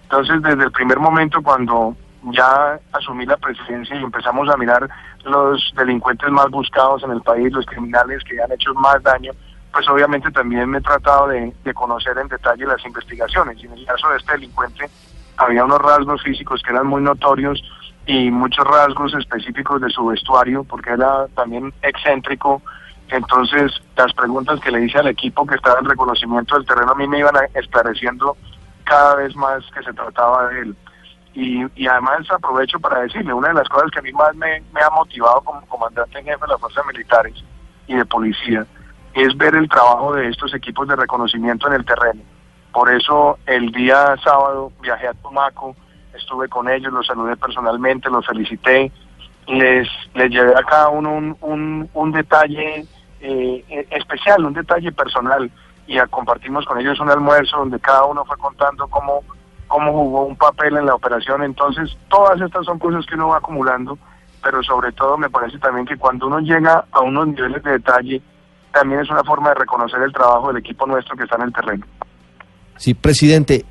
Entonces, 0.02 0.42
desde 0.42 0.64
el 0.64 0.72
primer 0.72 0.98
momento 0.98 1.42
cuando 1.42 1.96
ya 2.32 2.78
asumí 2.92 3.26
la 3.26 3.36
presidencia 3.36 3.96
y 3.96 4.02
empezamos 4.02 4.48
a 4.48 4.56
mirar 4.56 4.88
los 5.24 5.72
delincuentes 5.76 6.30
más 6.30 6.48
buscados 6.50 7.02
en 7.04 7.12
el 7.12 7.22
país, 7.22 7.52
los 7.52 7.66
criminales 7.66 8.22
que 8.24 8.40
han 8.40 8.52
hecho 8.52 8.74
más 8.74 9.02
daño, 9.02 9.32
pues 9.72 9.88
obviamente 9.88 10.30
también 10.30 10.68
me 10.68 10.78
he 10.78 10.80
tratado 10.80 11.28
de, 11.28 11.52
conocer 11.74 12.16
en 12.18 12.28
detalle 12.28 12.66
las 12.66 12.84
investigaciones. 12.84 13.58
Y 13.62 13.66
en 13.66 13.72
el 13.72 13.86
caso 13.86 14.08
de 14.10 14.16
este 14.16 14.32
delincuente 14.32 14.88
había 15.36 15.64
unos 15.64 15.80
rasgos 15.80 16.22
físicos 16.22 16.62
que 16.62 16.72
eran 16.72 16.86
muy 16.86 17.02
notorios 17.02 17.62
y 18.06 18.30
muchos 18.30 18.64
rasgos 18.64 19.14
específicos 19.14 19.80
de 19.80 19.90
su 19.90 20.06
vestuario, 20.06 20.64
porque 20.64 20.90
era 20.90 21.26
también 21.34 21.74
excéntrico. 21.82 22.62
Entonces, 23.08 23.72
las 23.96 24.12
preguntas 24.14 24.60
que 24.60 24.70
le 24.70 24.84
hice 24.84 24.98
al 24.98 25.08
equipo 25.08 25.46
que 25.46 25.56
estaba 25.56 25.80
en 25.80 25.86
reconocimiento 25.86 26.56
del 26.56 26.66
terreno 26.66 26.92
a 26.92 26.94
mí 26.94 27.06
me 27.06 27.18
iban 27.18 27.34
esclareciendo 27.54 28.36
cada 28.84 29.16
vez 29.16 29.34
más 29.36 29.64
que 29.72 29.82
se 29.82 29.92
trataba 29.92 30.48
de 30.48 30.60
él. 30.60 30.76
Y, 31.34 31.86
además 31.86 32.30
aprovecho 32.30 32.80
para 32.80 33.00
decirle, 33.00 33.34
una 33.34 33.48
de 33.48 33.54
las 33.54 33.68
cosas 33.68 33.90
que 33.90 33.98
a 33.98 34.02
mí 34.02 34.12
más 34.12 34.34
me, 34.36 34.62
ha 34.80 34.90
motivado 34.90 35.42
como 35.42 35.60
comandante 35.66 36.18
en 36.18 36.24
jefe 36.24 36.40
de 36.40 36.52
las 36.52 36.60
fuerzas 36.60 36.84
militares 36.86 37.34
y 37.86 37.94
de 37.94 38.04
policía 38.06 38.66
es 39.12 39.36
ver 39.36 39.54
el 39.54 39.68
trabajo 39.68 40.14
de 40.14 40.28
estos 40.28 40.54
equipos 40.54 40.88
de 40.88 40.96
reconocimiento 40.96 41.68
en 41.68 41.74
el 41.74 41.84
terreno. 41.84 42.22
Por 42.72 42.90
eso 42.90 43.38
el 43.46 43.70
día 43.72 44.16
sábado 44.22 44.72
viajé 44.80 45.08
a 45.08 45.14
Tumaco, 45.14 45.76
estuve 46.16 46.48
con 46.48 46.68
ellos, 46.68 46.92
los 46.92 47.06
saludé 47.06 47.36
personalmente, 47.36 48.10
los 48.10 48.26
felicité, 48.26 48.90
les, 49.46 49.88
les 50.14 50.30
llevé 50.30 50.52
a 50.54 50.62
cada 50.62 50.88
uno 50.88 51.36
un, 51.40 51.88
un, 51.92 52.12
detalle 52.12 52.84
eh, 53.20 53.86
especial, 53.90 54.44
un 54.44 54.52
detalle 54.52 54.92
personal 54.92 55.50
y 55.86 55.98
compartimos 56.10 56.64
con 56.64 56.80
ellos 56.80 56.98
un 56.98 57.10
almuerzo 57.10 57.58
donde 57.58 57.78
cada 57.78 58.04
uno 58.04 58.24
fue 58.24 58.36
contando 58.38 58.88
cómo 58.88 59.22
cómo 59.66 59.92
jugó 59.92 60.24
un 60.26 60.36
papel 60.36 60.76
en 60.76 60.86
la 60.86 60.94
operación. 60.94 61.42
Entonces, 61.42 61.96
todas 62.08 62.40
estas 62.40 62.64
son 62.64 62.78
cosas 62.78 63.04
que 63.06 63.14
uno 63.14 63.28
va 63.28 63.38
acumulando, 63.38 63.98
pero 64.42 64.62
sobre 64.62 64.92
todo 64.92 65.18
me 65.18 65.30
parece 65.30 65.58
también 65.58 65.86
que 65.86 65.96
cuando 65.96 66.26
uno 66.26 66.40
llega 66.40 66.84
a 66.90 67.00
unos 67.00 67.28
niveles 67.28 67.62
de 67.62 67.72
detalle, 67.72 68.22
también 68.72 69.00
es 69.00 69.10
una 69.10 69.24
forma 69.24 69.50
de 69.50 69.56
reconocer 69.56 70.00
el 70.02 70.12
trabajo 70.12 70.48
del 70.48 70.58
equipo 70.58 70.86
nuestro 70.86 71.16
que 71.16 71.24
está 71.24 71.36
en 71.36 71.42
el 71.42 71.52
terreno. 71.52 71.86
Sí, 72.76 72.94
presidente, 72.94 73.64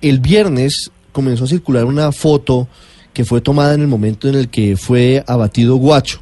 el 0.00 0.20
viernes 0.20 0.92
comenzó 1.12 1.44
a 1.44 1.48
circular 1.48 1.84
una 1.84 2.10
foto 2.12 2.68
que 3.12 3.24
fue 3.24 3.40
tomada 3.40 3.74
en 3.74 3.82
el 3.82 3.88
momento 3.88 4.28
en 4.28 4.34
el 4.34 4.48
que 4.48 4.76
fue 4.76 5.22
abatido 5.26 5.76
Guacho. 5.76 6.20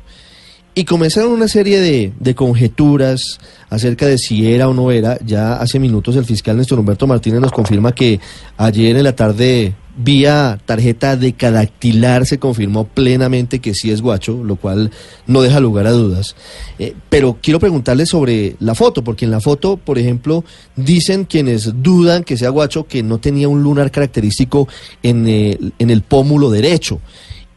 Y 0.74 0.84
comenzaron 0.84 1.32
una 1.32 1.48
serie 1.48 1.80
de, 1.80 2.34
conjeturas 2.34 3.38
acerca 3.68 4.06
de 4.06 4.18
si 4.18 4.52
era 4.52 4.68
o 4.68 4.74
no 4.74 4.90
era. 4.90 5.18
Ya 5.24 5.54
hace 5.54 5.78
minutos 5.78 6.16
el 6.16 6.24
fiscal 6.24 6.56
Néstor 6.56 6.78
Humberto 6.78 7.06
Martínez 7.06 7.40
nos 7.40 7.52
confirma 7.52 7.92
que 7.92 8.20
ayer 8.56 8.96
en 8.96 9.04
la 9.04 9.16
tarde, 9.16 9.74
vía 9.96 10.58
tarjeta 10.64 11.16
de 11.16 11.32
cadactilar, 11.32 12.26
se 12.26 12.38
confirmó 12.38 12.86
plenamente 12.86 13.60
que 13.60 13.74
sí 13.74 13.90
es 13.90 14.02
guacho, 14.02 14.42
lo 14.44 14.56
cual 14.56 14.90
no 15.26 15.42
deja 15.42 15.60
lugar 15.60 15.86
a 15.86 15.92
dudas. 15.92 16.36
Eh, 16.78 16.94
pero 17.08 17.38
quiero 17.42 17.58
preguntarle 17.58 18.06
sobre 18.06 18.56
la 18.60 18.74
foto, 18.74 19.02
porque 19.04 19.24
en 19.24 19.30
la 19.30 19.40
foto, 19.40 19.76
por 19.76 19.98
ejemplo, 19.98 20.44
dicen 20.76 21.24
quienes 21.24 21.82
dudan 21.82 22.24
que 22.24 22.36
sea 22.36 22.50
guacho 22.50 22.86
que 22.86 23.02
no 23.02 23.18
tenía 23.18 23.48
un 23.48 23.62
lunar 23.62 23.90
característico 23.90 24.68
en, 25.02 25.26
eh, 25.28 25.58
en 25.78 25.90
el 25.90 26.02
pómulo 26.02 26.50
derecho 26.50 27.00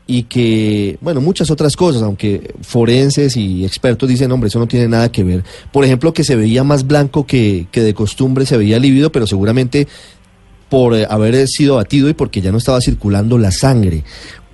y 0.06 0.24
que, 0.24 0.98
bueno, 1.02 1.22
muchas 1.22 1.50
otras 1.50 1.76
cosas, 1.78 2.02
aunque 2.02 2.54
forenses 2.62 3.38
y 3.38 3.64
expertos 3.64 4.10
dicen, 4.10 4.32
hombre, 4.32 4.50
eso 4.50 4.60
no 4.60 4.68
tiene 4.68 4.88
nada 4.88 5.12
que 5.12 5.24
ver. 5.24 5.44
Por 5.72 5.86
ejemplo, 5.86 6.14
que 6.14 6.24
se 6.24 6.36
veía 6.36 6.64
más 6.64 6.86
blanco 6.86 7.26
que, 7.26 7.68
que 7.72 7.82
de 7.82 7.94
costumbre, 7.94 8.46
se 8.46 8.58
veía 8.58 8.80
lívido, 8.80 9.12
pero 9.12 9.26
seguramente 9.28 9.88
por 10.74 10.96
eh, 10.96 11.06
haber 11.08 11.48
sido 11.48 11.76
batido 11.76 12.10
y 12.10 12.16
porque 12.16 12.42
ya 12.42 12.52
no 12.52 12.58
estaba 12.58 12.82
circulando 12.82 13.38
la 13.38 13.52
sangre. 13.52 14.04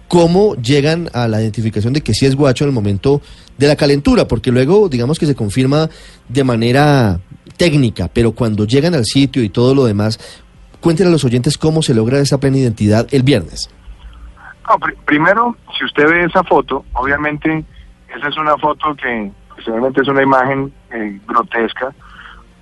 ¿Cómo 0.09 0.55
llegan 0.55 1.07
a 1.13 1.29
la 1.29 1.39
identificación 1.39 1.93
de 1.93 2.01
que 2.01 2.13
sí 2.13 2.25
es 2.25 2.35
guacho 2.35 2.65
en 2.65 2.71
el 2.71 2.75
momento 2.75 3.21
de 3.57 3.67
la 3.67 3.77
calentura? 3.77 4.27
Porque 4.27 4.51
luego, 4.51 4.89
digamos 4.89 5.17
que 5.17 5.25
se 5.25 5.35
confirma 5.35 5.89
de 6.27 6.43
manera 6.43 7.21
técnica, 7.55 8.09
pero 8.11 8.33
cuando 8.33 8.65
llegan 8.65 8.95
al 8.95 9.05
sitio 9.05 9.41
y 9.43 9.47
todo 9.47 9.73
lo 9.73 9.85
demás, 9.85 10.19
Cuéntenle 10.81 11.09
a 11.09 11.11
los 11.11 11.25
oyentes 11.25 11.57
cómo 11.57 11.81
se 11.81 11.93
logra 11.93 12.19
esa 12.19 12.39
plena 12.39 12.57
identidad 12.57 13.07
el 13.11 13.23
viernes. 13.23 13.69
Primero, 15.05 15.55
si 15.77 15.83
usted 15.83 16.07
ve 16.07 16.25
esa 16.25 16.43
foto, 16.43 16.85
obviamente 16.93 17.65
esa 18.15 18.27
es 18.27 18.37
una 18.37 18.55
foto 18.57 18.95
que 18.95 19.31
pues, 19.53 19.67
obviamente 19.67 20.01
es 20.01 20.07
una 20.07 20.23
imagen 20.23 20.71
eh, 20.91 21.19
grotesca, 21.27 21.93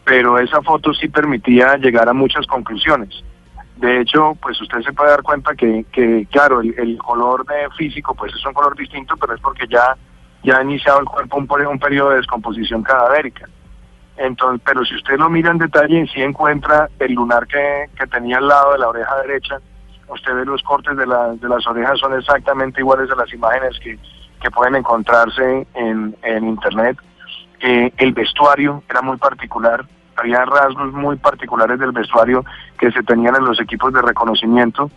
pero 0.04 0.40
esa 0.40 0.62
foto 0.62 0.94
sí 0.94 1.10
permitía 1.10 1.76
llegar 1.78 2.08
a 2.10 2.14
muchas 2.14 2.48
conclusiones. 2.48 3.24
De 3.78 4.02
hecho, 4.02 4.36
pues 4.42 4.60
usted 4.62 4.82
se 4.82 4.92
puede 4.94 5.12
dar 5.12 5.22
cuenta 5.22 5.54
que, 5.56 5.86
claro, 6.32 6.62
el, 6.62 6.98
color 6.98 7.46
de 7.46 7.70
físico 7.78 8.16
pues 8.16 8.34
es 8.34 8.44
un 8.46 8.54
color 8.54 8.76
distinto, 8.76 9.16
pero 9.18 9.36
es 9.36 9.42
porque 9.42 9.68
ya, 9.68 9.96
ya 10.44 10.58
ha 10.58 10.64
iniciado 10.64 11.00
el 11.00 11.06
cuerpo 11.06 11.38
un, 11.38 11.48
peri- 11.48 11.70
un 11.70 11.78
periodo 11.80 12.10
de 12.12 12.18
descomposición 12.18 12.82
cadavérica. 12.82 13.48
Entonces, 14.18 14.62
pero 14.66 14.84
si 14.84 14.96
usted 14.96 15.18
lo 15.20 15.30
mira 15.30 15.52
en 15.52 15.60
detalle, 15.60 16.08
sí 16.12 16.24
encuentra 16.24 16.90
el 16.98 17.14
lunar 17.14 17.46
que, 17.46 17.86
que 17.98 18.08
tenía 18.08 18.38
al 18.38 18.48
lado 18.48 18.72
de 18.74 18.80
la 18.80 18.88
oreja 18.90 19.16
derecha. 19.18 19.60
Usted 20.08 20.34
ve 20.34 20.46
los 20.46 20.64
cortes 20.64 20.98
de, 20.98 21.06
la- 21.06 21.34
de 21.34 21.48
las 21.48 21.68
orejas, 21.68 22.00
son 22.00 22.18
exactamente 22.18 22.82
iguales 22.82 23.12
a 23.12 23.16
las 23.16 23.32
imágenes 23.32 23.78
que, 23.80 24.00
que 24.42 24.50
pueden 24.50 24.76
encontrarse 24.76 25.68
en, 25.76 26.16
en 26.24 26.48
internet. 26.48 26.98
Eh, 27.60 27.92
el 27.98 28.14
vestuario 28.14 28.82
era 28.90 29.04
muy 29.04 29.18
particular, 29.18 29.86
había 30.18 30.44
rasgos 30.46 30.92
muy 30.94 31.16
particulares 31.18 31.80
del 31.80 31.92
vestuario 31.92 32.44
que 32.80 32.92
se 32.92 33.04
tenían 33.04 33.36
en 33.36 33.46
los 33.46 33.60
equipos 33.60 33.94
de 33.94 34.02
reconocimiento 34.02 34.90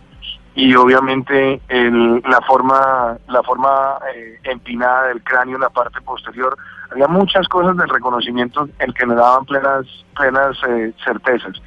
y 0.53 0.75
obviamente 0.75 1.61
el- 1.69 2.21
la 2.27 2.41
forma 2.45 3.17
la 3.29 3.41
forma 3.43 3.97
eh, 4.15 4.39
empinada 4.43 5.07
del 5.07 5.23
cráneo 5.23 5.57
la 5.57 5.69
parte 5.69 6.01
posterior 6.01 6.57
había 6.91 7.07
muchas 7.07 7.47
cosas 7.47 7.77
del 7.77 7.87
reconocimiento 7.87 8.67
en 8.79 8.91
que 8.93 9.05
me 9.05 9.15
daban 9.15 9.45
plenas 9.45 9.85
plenas 10.15 10.57
eh, 10.67 10.91
certezas. 11.05 11.61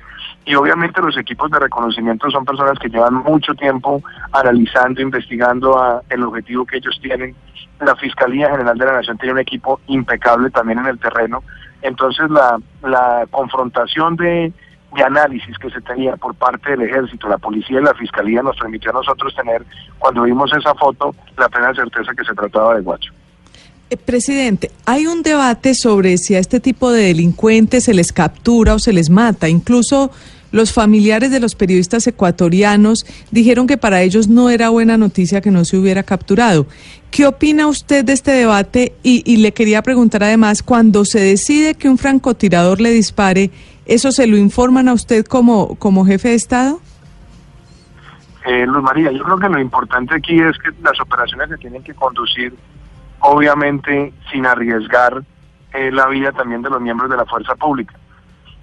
Y 0.47 0.55
obviamente 0.55 1.01
los 1.01 1.17
equipos 1.17 1.51
de 1.51 1.59
reconocimiento 1.59 2.31
son 2.31 2.45
personas 2.45 2.79
que 2.79 2.91
llevan 2.91 3.15
mucho 3.15 3.55
tiempo 3.55 4.03
analizando 4.33 5.01
investigando 5.01 5.79
a- 5.83 6.03
el 6.11 6.23
objetivo 6.23 6.67
que 6.67 6.77
ellos 6.77 6.99
tienen. 7.01 7.35
La 7.81 7.97
fiscalía 7.97 8.51
general 8.51 8.77
de 8.77 8.85
la 8.85 8.93
nación 8.93 9.17
tiene 9.17 9.33
un 9.33 9.39
equipo 9.41 9.81
impecable 9.87 10.51
también 10.51 10.81
en 10.81 10.87
el 10.87 10.99
terreno 10.99 11.43
entonces 11.85 12.29
la 12.31 12.59
la 12.83 13.27
confrontación 13.31 14.17
de 14.17 14.53
de 14.95 15.03
análisis 15.03 15.59
que 15.59 15.71
se 15.71 15.81
tenía 15.81 16.17
por 16.17 16.35
parte 16.35 16.71
del 16.71 16.83
ejército, 16.83 17.29
la 17.29 17.39
policía 17.39 17.81
y 17.81 17.83
la 17.83 17.95
fiscalía 17.95 18.43
nos 18.43 18.57
permitió 18.57 18.91
a 18.91 18.95
nosotros 18.95 19.35
tener, 19.35 19.65
cuando 19.99 20.23
vimos 20.23 20.53
esa 20.57 20.75
foto, 20.75 21.15
la 21.37 21.49
plena 21.49 21.75
certeza 21.75 22.13
que 22.17 22.25
se 22.25 22.35
trataba 22.35 22.77
de 22.77 22.83
Guacho. 22.83 23.13
Eh, 23.91 23.97
Presidente, 23.97 24.71
hay 24.87 25.07
un 25.07 25.23
debate 25.23 25.75
sobre 25.75 26.17
si 26.17 26.37
a 26.37 26.39
este 26.39 26.61
tipo 26.61 26.93
de 26.93 27.07
delincuentes 27.07 27.85
se 27.85 27.95
les 27.95 28.13
captura 28.13 28.75
o 28.75 28.79
se 28.79 28.93
les 28.93 29.11
mata. 29.11 29.49
Incluso 29.49 30.11
los 30.55 30.73
familiares 30.73 31.33
de 31.33 31.41
los 31.41 31.57
periodistas 31.57 32.07
ecuatorianos 32.07 33.05
dijeron 33.33 33.67
que 33.67 33.77
para 33.77 34.03
ellos 34.03 34.29
no 34.29 34.51
era 34.51 34.69
buena 34.69 34.97
noticia 34.97 35.41
que 35.41 35.51
no 35.51 35.65
se 35.65 35.77
hubiera 35.77 36.05
capturado. 36.05 36.69
¿Qué 37.11 37.27
opina 37.27 37.67
usted 37.67 38.05
de 38.05 38.13
este 38.13 38.31
debate? 38.31 38.95
Y, 39.03 39.39
le 39.39 39.53
quería 39.53 39.83
preguntar 39.83 40.23
además, 40.23 40.63
cuando 40.63 41.05
se 41.05 41.19
decide 41.19 41.75
que 41.75 41.89
un 41.89 41.99
francotirador 41.99 42.81
le 42.81 42.91
dispare, 42.91 43.51
¿eso 43.85 44.13
se 44.13 44.29
lo 44.29 44.37
informan 44.37 44.89
a 44.89 44.93
usted 44.93 45.25
como, 45.25 45.75
como 45.75 46.07
jefe 46.07 46.29
de 46.29 46.35
Estado? 46.37 46.79
Eh, 48.47 48.65
Luz 48.65 48.85
María, 48.85 49.11
yo 49.11 49.25
creo 49.25 49.39
que 49.39 49.49
lo 49.49 49.59
importante 49.59 50.15
aquí 50.15 50.41
es 50.41 50.57
que 50.59 50.71
las 50.85 51.01
operaciones 51.01 51.49
se 51.49 51.59
tienen 51.59 51.83
que 51.83 51.95
conducir, 51.95 52.55
obviamente, 53.19 54.13
sin 54.31 54.47
arriesgar 54.47 55.21
eh, 55.73 55.91
la 55.91 56.07
vida 56.07 56.31
también 56.31 56.63
de 56.63 56.71
los 56.71 56.81
miembros 56.81 57.11
de 57.11 57.17
la 57.17 57.25
fuerza 57.25 57.57
pública. 57.57 57.97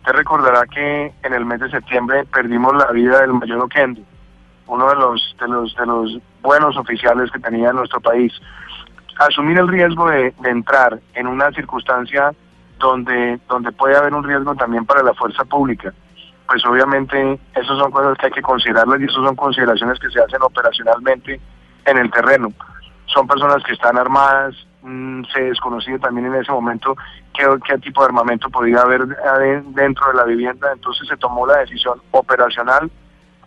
Usted 0.01 0.13
recordará 0.13 0.65
que 0.65 1.13
en 1.21 1.33
el 1.33 1.45
mes 1.45 1.59
de 1.59 1.69
septiembre 1.69 2.25
perdimos 2.25 2.73
la 2.73 2.91
vida 2.91 3.21
del 3.21 3.33
mayor 3.33 3.59
Oquendo, 3.59 4.01
uno 4.65 4.89
de 4.89 4.95
los, 4.95 5.35
de 5.39 5.47
los, 5.47 5.75
de 5.75 5.85
los 5.85 6.19
buenos 6.41 6.75
oficiales 6.75 7.29
que 7.29 7.37
tenía 7.37 7.71
nuestro 7.71 8.01
país. 8.01 8.33
Asumir 9.19 9.59
el 9.59 9.67
riesgo 9.67 10.09
de, 10.09 10.33
entrar 10.43 10.99
en 11.13 11.27
una 11.27 11.51
circunstancia 11.51 12.33
donde, 12.79 13.39
donde 13.47 13.71
puede 13.71 13.95
haber 13.95 14.15
un 14.15 14.23
riesgo 14.23 14.55
también 14.55 14.87
para 14.87 15.03
la 15.03 15.13
fuerza 15.13 15.45
pública, 15.45 15.93
pues 16.47 16.65
obviamente 16.65 17.39
esas 17.53 17.77
son 17.77 17.91
cosas 17.91 18.17
que 18.17 18.25
hay 18.25 18.31
que 18.31 18.41
considerarlas 18.41 18.99
y 19.01 19.03
esas 19.03 19.23
son 19.23 19.35
consideraciones 19.35 19.99
que 19.99 20.09
se 20.09 20.19
hacen 20.19 20.41
operacionalmente 20.41 21.39
en 21.85 21.97
el 21.99 22.09
terreno. 22.09 22.51
Son 23.13 23.27
personas 23.27 23.63
que 23.63 23.73
están 23.73 23.97
armadas, 23.97 24.55
mm, 24.81 25.23
se 25.33 25.41
desconocía 25.41 25.97
también 25.99 26.27
en 26.27 26.35
ese 26.35 26.51
momento 26.51 26.95
qué, 27.33 27.45
qué 27.67 27.77
tipo 27.79 28.01
de 28.01 28.07
armamento 28.07 28.49
podía 28.49 28.81
haber 28.81 29.05
dentro 29.05 30.07
de 30.07 30.13
la 30.13 30.23
vivienda, 30.23 30.71
entonces 30.73 31.07
se 31.07 31.17
tomó 31.17 31.45
la 31.45 31.57
decisión 31.57 32.01
operacional 32.11 32.89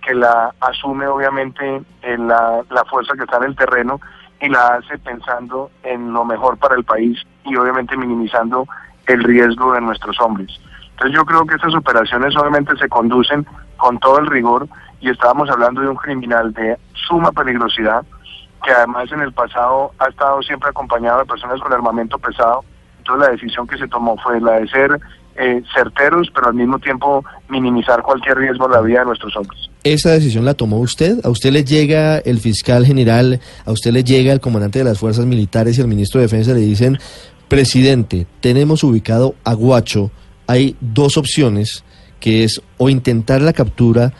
que 0.02 0.14
la 0.14 0.54
asume 0.60 1.06
obviamente 1.06 1.82
en 2.02 2.28
la, 2.28 2.62
la 2.70 2.84
fuerza 2.84 3.14
que 3.14 3.24
está 3.24 3.38
en 3.38 3.44
el 3.44 3.56
terreno 3.56 4.00
y 4.40 4.48
la 4.48 4.74
hace 4.74 4.98
pensando 4.98 5.70
en 5.82 6.12
lo 6.12 6.24
mejor 6.24 6.58
para 6.58 6.74
el 6.76 6.84
país 6.84 7.18
y 7.44 7.56
obviamente 7.56 7.96
minimizando 7.96 8.66
el 9.06 9.22
riesgo 9.24 9.72
de 9.72 9.80
nuestros 9.80 10.20
hombres. 10.20 10.60
Entonces 10.90 11.16
yo 11.16 11.24
creo 11.24 11.46
que 11.46 11.54
estas 11.54 11.74
operaciones 11.74 12.36
obviamente 12.36 12.76
se 12.76 12.88
conducen 12.88 13.46
con 13.76 13.98
todo 13.98 14.18
el 14.18 14.26
rigor 14.26 14.68
y 15.00 15.10
estábamos 15.10 15.50
hablando 15.50 15.80
de 15.80 15.88
un 15.88 15.96
criminal 15.96 16.52
de 16.52 16.78
suma 16.92 17.32
peligrosidad 17.32 18.04
que 18.64 18.72
además 18.72 19.10
en 19.12 19.20
el 19.20 19.32
pasado 19.32 19.92
ha 19.98 20.08
estado 20.08 20.42
siempre 20.42 20.70
acompañado 20.70 21.20
de 21.20 21.26
personas 21.26 21.60
con 21.60 21.72
armamento 21.72 22.18
pesado. 22.18 22.64
Entonces 22.98 23.26
la 23.26 23.32
decisión 23.32 23.66
que 23.66 23.76
se 23.76 23.88
tomó 23.88 24.16
fue 24.22 24.40
la 24.40 24.60
de 24.60 24.68
ser 24.68 25.00
eh, 25.36 25.62
certeros, 25.74 26.28
pero 26.34 26.48
al 26.48 26.54
mismo 26.54 26.78
tiempo 26.78 27.24
minimizar 27.48 28.02
cualquier 28.02 28.38
riesgo 28.38 28.66
a 28.66 28.70
la 28.70 28.80
vida 28.80 29.00
de 29.00 29.06
nuestros 29.06 29.36
hombres. 29.36 29.68
¿Esa 29.82 30.10
decisión 30.12 30.44
la 30.44 30.54
tomó 30.54 30.78
usted? 30.78 31.18
¿A 31.24 31.28
usted 31.28 31.52
le 31.52 31.64
llega 31.64 32.18
el 32.18 32.40
fiscal 32.40 32.86
general, 32.86 33.40
a 33.66 33.72
usted 33.72 33.92
le 33.92 34.04
llega 34.04 34.32
el 34.32 34.40
comandante 34.40 34.78
de 34.78 34.84
las 34.84 34.98
fuerzas 34.98 35.26
militares 35.26 35.76
y 35.76 35.80
el 35.80 35.88
ministro 35.88 36.20
de 36.20 36.26
Defensa 36.26 36.52
le 36.52 36.60
dicen, 36.60 36.98
presidente, 37.48 38.26
tenemos 38.40 38.84
ubicado 38.84 39.34
a 39.44 39.54
Guacho, 39.54 40.10
hay 40.46 40.76
dos 40.80 41.16
opciones, 41.16 41.84
que 42.20 42.44
es 42.44 42.62
o 42.78 42.88
intentar 42.88 43.42
la 43.42 43.52
captura 43.52 44.12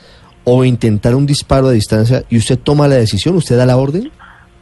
o 0.45 0.65
intentar 0.65 1.15
un 1.15 1.25
disparo 1.25 1.69
a 1.69 1.73
distancia 1.73 2.25
y 2.29 2.37
usted 2.37 2.59
toma 2.59 2.87
la 2.87 2.97
decisión, 2.97 3.35
usted 3.37 3.57
da 3.57 3.65
la 3.65 3.77
orden? 3.77 4.11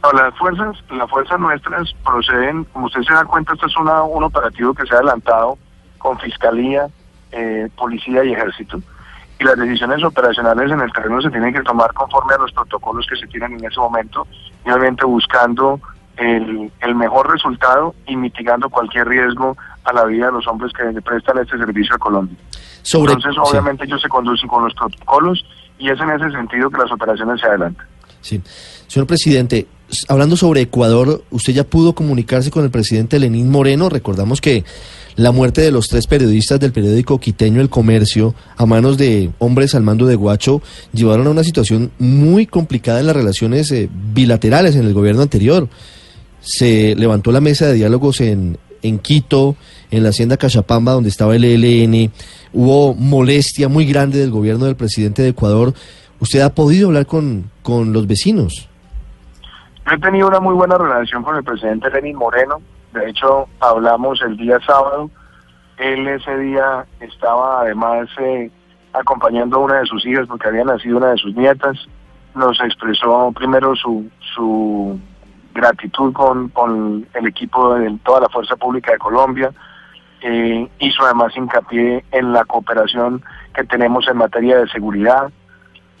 No, 0.03 0.11
las 0.11 0.37
fuerzas, 0.37 0.75
las 0.89 1.09
fuerzas 1.09 1.39
nuestras 1.39 1.93
proceden, 2.03 2.65
como 2.65 2.87
usted 2.87 3.01
se 3.03 3.13
da 3.13 3.23
cuenta, 3.23 3.53
esto 3.53 3.67
es 3.67 3.77
una, 3.77 4.03
un 4.03 4.23
operativo 4.23 4.73
que 4.73 4.85
se 4.85 4.93
ha 4.93 4.97
adelantado 4.97 5.57
con 5.97 6.19
fiscalía, 6.19 6.87
eh, 7.31 7.69
policía 7.77 8.23
y 8.25 8.33
ejército. 8.33 8.81
Y 9.39 9.45
las 9.45 9.57
decisiones 9.57 10.03
operacionales 10.03 10.71
en 10.71 10.81
el 10.81 10.91
terreno 10.91 11.21
se 11.21 11.29
tienen 11.29 11.53
que 11.53 11.61
tomar 11.61 11.93
conforme 11.93 12.33
a 12.33 12.37
los 12.37 12.51
protocolos 12.51 13.07
que 13.07 13.15
se 13.15 13.27
tienen 13.27 13.53
en 13.53 13.65
ese 13.65 13.79
momento, 13.79 14.27
y 14.65 14.69
obviamente 14.69 15.05
buscando 15.05 15.79
el, 16.17 16.71
el 16.81 16.95
mejor 16.95 17.31
resultado 17.31 17.95
y 18.05 18.15
mitigando 18.17 18.69
cualquier 18.69 19.07
riesgo 19.07 19.55
a 19.85 19.93
la 19.93 20.03
vida 20.03 20.27
de 20.27 20.33
los 20.33 20.47
hombres 20.47 20.71
que 20.73 20.83
le 20.83 21.01
prestan 21.01 21.37
este 21.37 21.57
servicio 21.57 21.95
a 21.95 21.97
Colombia. 21.97 22.37
Sobre, 22.81 23.13
Entonces, 23.13 23.41
sí. 23.41 23.51
obviamente, 23.51 23.85
ellos 23.85 24.01
se 24.01 24.09
conducen 24.09 24.49
con 24.49 24.65
los 24.65 24.73
protocolos 24.73 25.43
y 25.79 25.89
es 25.89 25.99
en 25.99 26.09
ese 26.11 26.29
sentido 26.31 26.69
que 26.69 26.77
las 26.77 26.91
operaciones 26.91 27.39
se 27.39 27.47
adelantan. 27.47 27.87
Sí. 28.23 28.41
Señor 28.87 29.05
presidente, 29.05 29.67
hablando 30.07 30.35
sobre 30.35 30.61
Ecuador, 30.61 31.23
¿usted 31.29 31.53
ya 31.53 31.63
pudo 31.63 31.93
comunicarse 31.93 32.49
con 32.49 32.63
el 32.63 32.71
presidente 32.71 33.19
Lenín 33.19 33.51
Moreno? 33.51 33.89
Recordamos 33.89 34.41
que 34.41 34.63
la 35.15 35.31
muerte 35.31 35.61
de 35.61 35.71
los 35.71 35.89
tres 35.89 36.07
periodistas 36.07 36.59
del 36.59 36.71
periódico 36.71 37.19
quiteño 37.19 37.61
El 37.61 37.69
Comercio 37.69 38.33
a 38.57 38.65
manos 38.65 38.97
de 38.97 39.29
hombres 39.37 39.75
al 39.75 39.83
mando 39.83 40.07
de 40.07 40.15
Guacho 40.15 40.61
llevaron 40.91 41.27
a 41.27 41.31
una 41.31 41.43
situación 41.43 41.91
muy 41.99 42.47
complicada 42.47 42.99
en 42.99 43.07
las 43.07 43.15
relaciones 43.15 43.71
eh, 43.71 43.89
bilaterales 44.13 44.75
en 44.75 44.85
el 44.85 44.93
gobierno 44.93 45.21
anterior. 45.21 45.69
Se 46.41 46.95
levantó 46.95 47.31
la 47.31 47.41
mesa 47.41 47.67
de 47.67 47.73
diálogos 47.73 48.21
en, 48.21 48.57
en 48.81 48.99
Quito, 48.99 49.55
en 49.91 50.03
la 50.03 50.09
hacienda 50.09 50.37
Cachapamba, 50.37 50.93
donde 50.93 51.09
estaba 51.09 51.35
el 51.35 51.45
ELN. 51.45 52.11
Hubo 52.51 52.95
molestia 52.95 53.69
muy 53.69 53.85
grande 53.85 54.19
del 54.19 54.31
gobierno 54.31 54.65
del 54.65 54.75
presidente 54.75 55.21
de 55.21 55.29
Ecuador. 55.29 55.73
¿Usted 56.23 56.39
ha 56.39 56.55
podido 56.55 56.87
hablar 56.87 57.05
con, 57.05 57.51
con 57.63 57.91
los 57.91 58.07
vecinos? 58.07 58.69
Yo 59.85 59.91
he 59.91 59.99
tenido 59.99 60.29
una 60.29 60.39
muy 60.39 60.53
buena 60.55 60.77
relación 60.77 61.21
con 61.21 61.35
el 61.35 61.43
presidente 61.43 61.89
Lenín 61.89 62.15
Moreno. 62.15 62.61
De 62.93 63.09
hecho, 63.09 63.49
hablamos 63.59 64.21
el 64.21 64.37
día 64.37 64.57
sábado. 64.65 65.09
Él 65.77 66.07
ese 66.07 66.37
día 66.37 66.85
estaba 67.01 67.63
además 67.63 68.07
eh, 68.21 68.49
acompañando 68.93 69.57
a 69.57 69.59
una 69.65 69.79
de 69.79 69.85
sus 69.85 70.05
hijas 70.05 70.25
porque 70.25 70.47
había 70.47 70.63
nacido 70.63 70.95
una 70.95 71.09
de 71.09 71.17
sus 71.17 71.35
nietas. 71.35 71.77
Nos 72.35 72.57
expresó 72.61 73.33
primero 73.33 73.75
su, 73.75 74.09
su 74.33 74.97
gratitud 75.53 76.13
con, 76.13 76.47
con 76.49 77.05
el 77.15 77.27
equipo 77.27 77.75
de 77.75 77.99
toda 78.05 78.21
la 78.21 78.29
Fuerza 78.29 78.55
Pública 78.55 78.93
de 78.93 78.97
Colombia. 78.97 79.51
Eh, 80.21 80.69
hizo 80.79 81.03
además 81.03 81.35
hincapié 81.35 82.05
en 82.11 82.31
la 82.31 82.45
cooperación 82.45 83.21
que 83.53 83.65
tenemos 83.65 84.07
en 84.07 84.15
materia 84.15 84.59
de 84.59 84.69
seguridad 84.69 85.29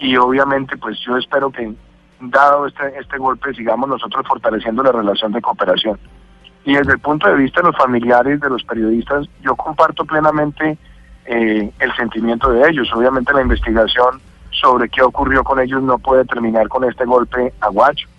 y 0.03 0.17
obviamente 0.17 0.75
pues 0.75 0.99
yo 0.99 1.15
espero 1.17 1.49
que 1.49 1.73
dado 2.19 2.67
este, 2.67 2.99
este 2.99 3.17
golpe 3.17 3.53
sigamos 3.53 3.87
nosotros 3.87 4.27
fortaleciendo 4.27 4.83
la 4.83 4.91
relación 4.91 5.31
de 5.31 5.41
cooperación. 5.41 5.97
Y 6.65 6.75
desde 6.75 6.93
el 6.93 6.99
punto 6.99 7.27
de 7.29 7.35
vista 7.35 7.61
de 7.61 7.67
los 7.67 7.77
familiares, 7.77 8.41
de 8.41 8.49
los 8.49 8.63
periodistas, 8.63 9.27
yo 9.41 9.55
comparto 9.55 10.03
plenamente 10.03 10.77
eh, 11.25 11.71
el 11.79 11.95
sentimiento 11.95 12.51
de 12.51 12.69
ellos. 12.69 12.91
Obviamente 12.93 13.33
la 13.33 13.41
investigación 13.41 14.21
sobre 14.51 14.89
qué 14.89 15.01
ocurrió 15.01 15.41
con 15.43 15.59
ellos 15.59 15.81
no 15.81 15.97
puede 15.97 16.25
terminar 16.25 16.67
con 16.67 16.83
este 16.83 17.05
golpe 17.05 17.53
a 17.61 17.69
Guacho. 17.69 18.09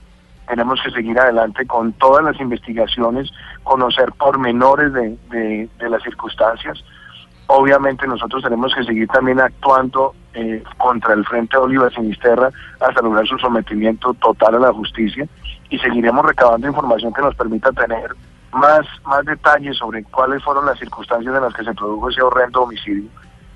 Tenemos 0.49 0.81
que 0.83 0.91
seguir 0.91 1.19
adelante 1.19 1.67
con 1.67 1.93
todas 1.93 2.25
las 2.25 2.41
investigaciones, 2.41 3.31
conocer 3.63 4.11
pormenores 4.13 4.93
de, 4.95 5.19
de, 5.31 5.69
de 5.79 5.91
las 5.91 6.03
circunstancias. 6.03 6.83
Obviamente 7.47 8.07
nosotros 8.07 8.43
tenemos 8.43 8.75
que 8.75 8.85
seguir 8.85 9.07
también 9.09 9.39
actuando 9.39 10.15
eh, 10.33 10.63
contra 10.79 11.13
el 11.13 11.25
Frente 11.27 11.57
Oliva 11.57 11.91
Sinisterra 11.91 12.51
hasta 12.81 13.03
lograr 13.03 13.27
su 13.27 13.39
sometimiento 13.39 14.15
total 14.15 14.55
a 14.55 14.59
la 14.61 14.73
justicia 14.73 15.27
y 15.69 15.79
seguiremos 15.79 16.25
recabando 16.25 16.67
información 16.67 17.13
que 17.13 17.21
nos 17.21 17.35
permita 17.35 17.71
tener 17.73 18.15
más, 18.53 18.87
más 19.05 19.25
detalles 19.27 19.77
sobre 19.77 20.05
cuáles 20.05 20.43
fueron 20.43 20.65
las 20.65 20.79
circunstancias 20.79 21.35
en 21.35 21.43
las 21.43 21.53
que 21.53 21.65
se 21.65 21.75
produjo 21.75 22.09
ese 22.09 22.23
horrendo 22.23 22.63
homicidio. 22.63 23.11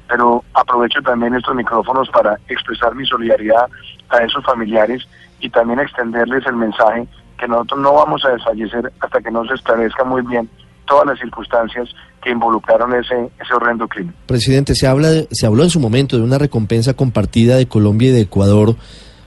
Pero 0.06 0.44
aprovecho 0.54 1.00
también 1.02 1.34
estos 1.34 1.54
micrófonos 1.54 2.10
para 2.10 2.38
expresar 2.48 2.94
mi 2.94 3.06
solidaridad 3.06 3.68
a 4.10 4.18
esos 4.18 4.44
familiares 4.44 5.08
y 5.40 5.48
también 5.48 5.80
extenderles 5.80 6.46
el 6.46 6.56
mensaje 6.56 7.06
que 7.38 7.48
nosotros 7.48 7.80
no 7.80 7.94
vamos 7.94 8.24
a 8.24 8.30
desfallecer 8.30 8.92
hasta 9.00 9.20
que 9.20 9.30
no 9.30 9.46
se 9.46 9.54
esclarezca 9.54 10.04
muy 10.04 10.22
bien 10.22 10.48
todas 10.88 11.06
las 11.06 11.18
circunstancias 11.18 11.88
que 12.22 12.30
involucraron 12.30 12.94
ese, 12.94 13.14
ese 13.40 13.54
horrendo 13.54 13.86
crimen. 13.86 14.14
Presidente, 14.26 14.74
se, 14.74 14.86
habla 14.86 15.10
de- 15.10 15.28
se 15.30 15.46
habló 15.46 15.62
en 15.62 15.70
su 15.70 15.78
momento 15.80 16.16
de 16.16 16.22
una 16.22 16.38
recompensa 16.38 16.94
compartida 16.94 17.56
de 17.56 17.66
Colombia 17.68 18.08
y 18.08 18.12
de 18.12 18.22
Ecuador 18.22 18.74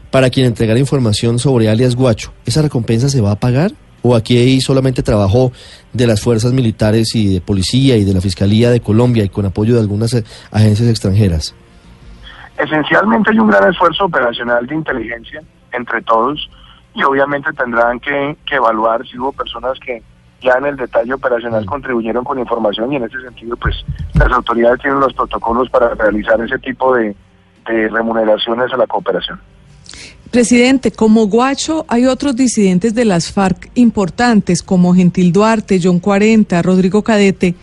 para 0.10 0.30
quien 0.30 0.46
entregara 0.48 0.80
información 0.80 1.40
sobre 1.40 1.70
alias 1.70 1.96
Guacho. 1.96 2.34
¿Esa 2.46 2.62
recompensa 2.62 3.08
se 3.08 3.22
va 3.22 3.32
a 3.32 3.36
pagar? 3.40 3.72
¿O 4.04 4.16
aquí 4.16 4.60
solamente 4.62 5.04
trabajo 5.04 5.52
de 5.94 6.08
las 6.08 6.20
fuerzas 6.22 6.52
militares 6.54 7.14
y 7.16 7.36
de 7.36 7.40
policía 7.42 7.96
y 7.98 8.04
de 8.04 8.14
la 8.14 8.20
Fiscalía 8.20 8.72
de 8.72 8.80
Colombia 8.82 9.24
y 9.24 9.30
con 9.30 9.46
apoyo 9.46 9.76
de 9.76 9.80
algunas 9.82 10.14
eh, 10.16 10.24
agencias 10.52 10.90
extranjeras? 10.90 11.54
Esencialmente 12.58 13.32
hay 13.32 13.40
un 13.40 13.48
gran 13.50 13.70
esfuerzo 13.70 14.06
operacional 14.06 14.66
de 14.68 14.76
inteligencia 14.76 15.42
entre 15.72 16.02
todos 16.02 16.50
y 16.94 17.04
obviamente 17.04 17.50
tendrán 17.54 18.00
que, 18.00 18.36
que 18.46 18.56
evaluar 18.56 19.08
si 19.08 19.18
hubo 19.18 19.32
personas 19.32 19.80
que 19.80 20.04
ya 20.42 20.54
en 20.58 20.66
el 20.66 20.76
detalle 20.76 21.14
operacional 21.14 21.66
contribuyeron 21.66 22.24
con 22.24 22.40
información 22.40 22.92
y 22.92 22.96
en 22.98 23.04
ese 23.04 23.22
sentido 23.22 23.56
pues 23.58 23.76
las 24.16 24.32
autoridades 24.32 24.80
tienen 24.82 25.00
los 25.00 25.14
protocolos 25.14 25.70
para 25.70 25.94
realizar 25.96 26.40
ese 26.42 26.58
tipo 26.60 26.96
de, 26.96 27.16
de 27.68 27.90
remuneraciones 27.90 28.72
a 28.74 28.78
la 28.78 28.88
cooperación. 28.88 29.40
Presidente, 30.32 30.92
como 30.92 31.28
Guacho 31.28 31.86
hay 31.90 32.06
otros 32.06 32.36
disidentes 32.36 32.96
de 32.96 33.04
las 33.06 33.32
FARC 33.32 33.70
importantes 33.76 34.64
como 34.64 34.94
Gentil 34.96 35.34
Duarte, 35.34 35.80
John 35.84 36.00
40, 36.00 36.62
Rodrigo 36.62 37.04
Cadete. 37.04 37.54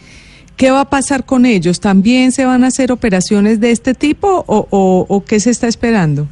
¿Qué 0.57 0.71
va 0.71 0.83
a 0.83 0.91
pasar 0.91 1.25
con 1.25 1.47
ellos? 1.47 1.81
¿También 1.81 2.31
se 2.33 2.45
van 2.45 2.65
a 2.65 2.67
hacer 2.67 2.93
operaciones 2.93 3.61
de 3.61 3.71
este 3.71 3.95
tipo 3.95 4.45
o, 4.47 4.67
o- 4.71 5.07
o 5.09 5.25
qué 5.25 5.41
se 5.41 5.51
está 5.51 5.67
esperando? 5.69 6.27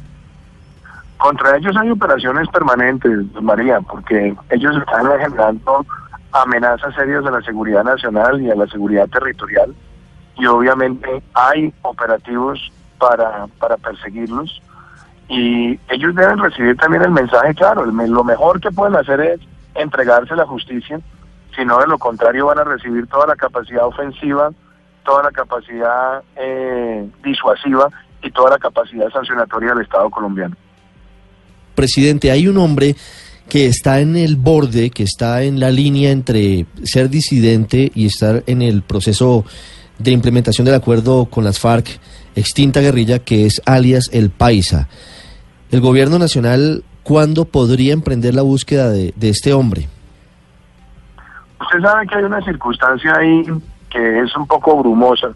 Contra 1.17 1.57
ellos 1.57 1.75
hay 1.81 1.89
operaciones 1.89 2.47
permanentes, 2.49 3.11
María, 3.41 3.79
porque 3.81 4.35
ellos 4.51 4.75
están 4.77 5.07
generando 5.19 5.85
amenazas 6.41 6.93
serias 6.95 7.25
a 7.25 7.31
la 7.31 7.41
seguridad 7.41 7.83
nacional 7.83 8.41
y 8.41 8.49
a 8.49 8.55
la 8.55 8.67
seguridad 8.67 9.07
territorial. 9.09 9.73
Y 10.37 10.45
obviamente 10.45 11.21
hay 11.33 11.73
operativos 11.81 12.71
para, 12.97 13.47
para 13.59 13.77
perseguirlos. 13.77 14.61
Y 15.29 15.79
ellos 15.89 16.15
deben 16.15 16.37
recibir 16.37 16.77
también 16.77 17.03
el 17.03 17.11
mensaje 17.11 17.53
claro, 17.53 17.85
lo 17.85 18.23
mejor 18.23 18.61
que 18.61 18.71
pueden 18.71 18.95
hacer 18.95 19.19
es 19.19 19.39
entregarse 19.75 20.33
a 20.33 20.37
la 20.37 20.45
justicia, 20.45 20.99
si 21.55 21.65
no 21.65 21.79
de 21.79 21.87
lo 21.87 21.97
contrario 21.97 22.45
van 22.45 22.59
a 22.59 22.63
recibir 22.63 23.07
toda 23.07 23.27
la 23.27 23.35
capacidad 23.35 23.85
ofensiva, 23.85 24.51
toda 25.03 25.23
la 25.23 25.31
capacidad 25.31 26.21
eh, 26.35 27.09
disuasiva 27.23 27.89
y 28.21 28.31
toda 28.31 28.51
la 28.51 28.57
capacidad 28.57 29.09
sancionatoria 29.09 29.73
del 29.73 29.83
Estado 29.83 30.09
colombiano. 30.09 30.55
Presidente, 31.75 32.31
hay 32.31 32.47
un 32.47 32.57
hombre 32.57 32.95
que 33.49 33.67
está 33.67 33.99
en 33.99 34.15
el 34.15 34.35
borde, 34.35 34.89
que 34.89 35.03
está 35.03 35.43
en 35.43 35.59
la 35.59 35.69
línea 35.71 36.11
entre 36.11 36.65
ser 36.83 37.09
disidente 37.09 37.91
y 37.95 38.05
estar 38.05 38.43
en 38.47 38.61
el 38.61 38.81
proceso 38.81 39.45
de 39.99 40.11
implementación 40.11 40.65
del 40.65 40.75
acuerdo 40.75 41.25
con 41.25 41.43
las 41.43 41.59
FARC, 41.59 41.99
extinta 42.35 42.81
guerrilla, 42.81 43.19
que 43.19 43.45
es 43.45 43.61
alias 43.65 44.09
El 44.13 44.29
Paisa. 44.29 44.87
El 45.71 45.81
gobierno 45.81 46.19
nacional, 46.19 46.83
¿cuándo 47.03 47.45
podría 47.45 47.93
emprender 47.93 48.35
la 48.35 48.41
búsqueda 48.41 48.89
de, 48.89 49.13
este 49.21 49.53
hombre? 49.53 49.87
Usted 51.59 51.81
sabe 51.81 52.07
que 52.07 52.15
hay 52.15 52.23
una 52.23 52.41
circunstancia 52.43 53.13
ahí 53.17 53.43
que 53.89 54.19
es 54.19 54.35
un 54.35 54.45
poco 54.45 54.77
brumosa 54.77 55.29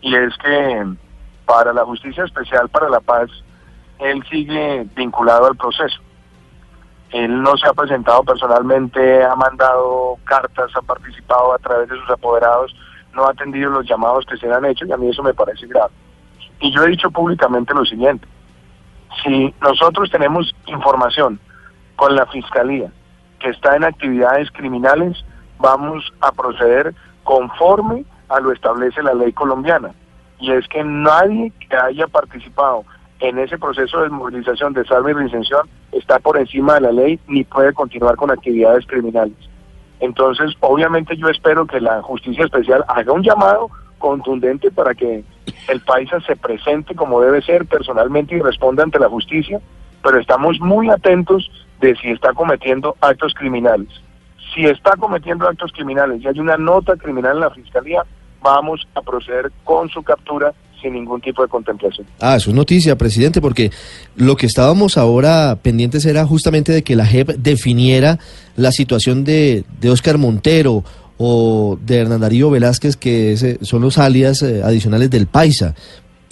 y 0.00 0.14
es 0.14 0.34
que 0.42 0.84
para 1.44 1.72
la 1.72 1.84
Justicia 1.84 2.24
Especial 2.24 2.68
para 2.68 2.88
la 2.88 3.00
Paz, 3.00 3.30
él 3.98 4.22
sigue 4.30 4.86
vinculado 4.96 5.46
al 5.46 5.56
proceso. 5.56 6.00
Él 7.12 7.42
no 7.42 7.56
se 7.56 7.66
ha 7.66 7.72
presentado 7.72 8.22
personalmente, 8.22 9.24
ha 9.24 9.34
mandado 9.34 10.16
cartas, 10.24 10.70
ha 10.76 10.82
participado 10.82 11.52
a 11.52 11.58
través 11.58 11.88
de 11.88 11.96
sus 11.96 12.10
apoderados, 12.10 12.74
no 13.14 13.26
ha 13.26 13.30
atendido 13.30 13.70
los 13.70 13.86
llamados 13.86 14.24
que 14.26 14.36
se 14.36 14.46
le 14.46 14.54
han 14.54 14.64
hecho 14.64 14.86
y 14.86 14.92
a 14.92 14.96
mí 14.96 15.08
eso 15.08 15.22
me 15.22 15.34
parece 15.34 15.66
grave. 15.66 15.92
Y 16.60 16.72
yo 16.72 16.84
he 16.84 16.90
dicho 16.90 17.10
públicamente 17.10 17.74
lo 17.74 17.84
siguiente, 17.84 18.28
si 19.24 19.52
nosotros 19.60 20.10
tenemos 20.10 20.54
información 20.66 21.40
con 21.96 22.14
la 22.14 22.26
Fiscalía 22.26 22.92
que 23.40 23.50
está 23.50 23.74
en 23.74 23.84
actividades 23.84 24.50
criminales, 24.52 25.24
vamos 25.58 26.12
a 26.20 26.30
proceder 26.30 26.94
conforme 27.24 28.04
a 28.28 28.38
lo 28.38 28.52
establece 28.52 29.02
la 29.02 29.14
ley 29.14 29.32
colombiana. 29.32 29.90
Y 30.38 30.52
es 30.52 30.66
que 30.68 30.84
nadie 30.84 31.52
que 31.68 31.76
haya 31.76 32.06
participado 32.06 32.84
en 33.18 33.38
ese 33.38 33.58
proceso 33.58 34.02
de 34.02 34.10
movilización 34.10 34.72
de 34.72 34.84
salva 34.84 35.10
y 35.10 35.14
reinserción 35.14 35.68
está 35.92 36.18
por 36.18 36.38
encima 36.38 36.74
de 36.74 36.80
la 36.82 36.92
ley 36.92 37.18
ni 37.26 37.44
puede 37.44 37.72
continuar 37.72 38.16
con 38.16 38.30
actividades 38.30 38.86
criminales. 38.86 39.36
Entonces, 40.00 40.54
obviamente 40.60 41.16
yo 41.16 41.28
espero 41.28 41.66
que 41.66 41.80
la 41.80 42.02
justicia 42.02 42.44
especial 42.44 42.84
haga 42.88 43.12
un 43.12 43.22
llamado 43.22 43.70
contundente 43.98 44.70
para 44.70 44.94
que 44.94 45.22
el 45.68 45.80
paisa 45.82 46.20
se 46.20 46.36
presente 46.36 46.94
como 46.94 47.20
debe 47.20 47.42
ser 47.42 47.66
personalmente 47.66 48.34
y 48.34 48.40
responda 48.40 48.82
ante 48.82 48.98
la 48.98 49.08
justicia, 49.08 49.60
pero 50.02 50.18
estamos 50.18 50.58
muy 50.60 50.88
atentos 50.88 51.50
de 51.80 51.94
si 51.96 52.10
está 52.10 52.32
cometiendo 52.32 52.96
actos 53.00 53.34
criminales. 53.34 53.88
Si 54.54 54.64
está 54.64 54.96
cometiendo 54.96 55.46
actos 55.46 55.70
criminales 55.72 56.22
y 56.22 56.28
hay 56.28 56.40
una 56.40 56.56
nota 56.56 56.96
criminal 56.96 57.36
en 57.36 57.40
la 57.40 57.50
fiscalía, 57.50 58.04
vamos 58.42 58.88
a 58.94 59.02
proceder 59.02 59.52
con 59.64 59.88
su 59.90 60.02
captura 60.02 60.52
sin 60.80 60.94
ningún 60.94 61.20
tipo 61.20 61.42
de 61.42 61.48
contemplación. 61.48 62.06
Ah, 62.20 62.36
eso 62.36 62.50
es 62.50 62.56
noticia, 62.56 62.96
presidente, 62.96 63.40
porque 63.40 63.70
lo 64.16 64.36
que 64.36 64.46
estábamos 64.46 64.96
ahora 64.96 65.58
pendientes 65.62 66.04
era 66.06 66.26
justamente 66.26 66.72
de 66.72 66.82
que 66.82 66.96
la 66.96 67.06
JEP 67.06 67.36
definiera 67.36 68.18
la 68.56 68.72
situación 68.72 69.24
de, 69.24 69.64
de 69.80 69.90
Oscar 69.90 70.18
Montero 70.18 70.84
o 71.18 71.78
de 71.84 71.96
Hernán 71.96 72.20
Darío 72.20 72.50
Velázquez, 72.50 72.96
que 72.96 73.32
eh, 73.32 73.58
son 73.62 73.82
los 73.82 73.98
alias 73.98 74.42
eh, 74.42 74.62
adicionales 74.64 75.10
del 75.10 75.26
Paisa. 75.26 75.74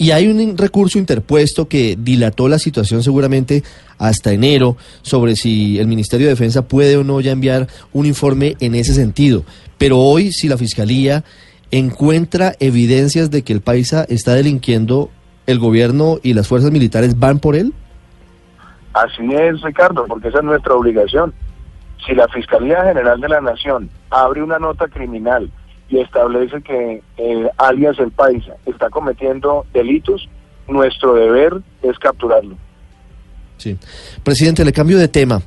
Y 0.01 0.11
hay 0.11 0.27
un 0.27 0.57
recurso 0.57 0.97
interpuesto 0.97 1.67
que 1.67 1.97
dilató 1.99 2.47
la 2.47 2.57
situación 2.57 3.03
seguramente 3.03 3.63
hasta 3.97 4.31
enero 4.31 4.77
sobre 5.01 5.35
si 5.35 5.77
el 5.77 5.87
Ministerio 5.87 6.27
de 6.27 6.33
Defensa 6.33 6.67
puede 6.67 6.95
o 6.95 7.03
no 7.03 7.19
ya 7.19 7.33
enviar 7.33 7.67
un 7.91 8.05
informe 8.05 8.55
en 8.61 8.75
ese 8.75 8.93
sentido. 8.93 9.43
Pero 9.77 9.99
hoy, 9.99 10.31
si 10.31 10.47
la 10.47 10.57
Fiscalía 10.57 11.25
encuentra 11.71 12.53
evidencias 12.59 13.31
de 13.31 13.43
que 13.43 13.53
el 13.53 13.61
Paisa 13.61 14.05
está 14.09 14.33
delinquiendo, 14.33 15.09
el 15.47 15.59
gobierno 15.59 16.19
y 16.23 16.33
las 16.33 16.47
fuerzas 16.47 16.71
militares 16.71 17.19
van 17.19 17.39
por 17.39 17.55
él? 17.55 17.73
Así 18.93 19.33
es, 19.33 19.61
Ricardo, 19.61 20.05
porque 20.07 20.29
esa 20.29 20.39
es 20.39 20.43
nuestra 20.43 20.73
obligación. 20.73 21.33
Si 22.05 22.13
la 22.13 22.27
Fiscalía 22.27 22.83
General 22.85 23.19
de 23.19 23.29
la 23.29 23.41
Nación 23.41 23.89
abre 24.09 24.41
una 24.41 24.57
nota 24.57 24.87
criminal 24.87 25.51
y 25.89 25.99
establece 25.99 26.61
que 26.61 27.01
eh, 27.17 27.49
alias 27.57 27.99
el 27.99 28.11
Paisa 28.11 28.53
está 28.65 28.89
cometiendo 28.89 29.65
delitos, 29.73 30.27
nuestro 30.67 31.13
deber 31.15 31.61
es 31.81 31.97
capturarlo. 31.99 32.55
Sí. 33.57 33.77
Presidente, 34.23 34.63
le 34.63 34.71
cambio 34.71 34.97
de 34.97 35.07
tema. 35.07 35.41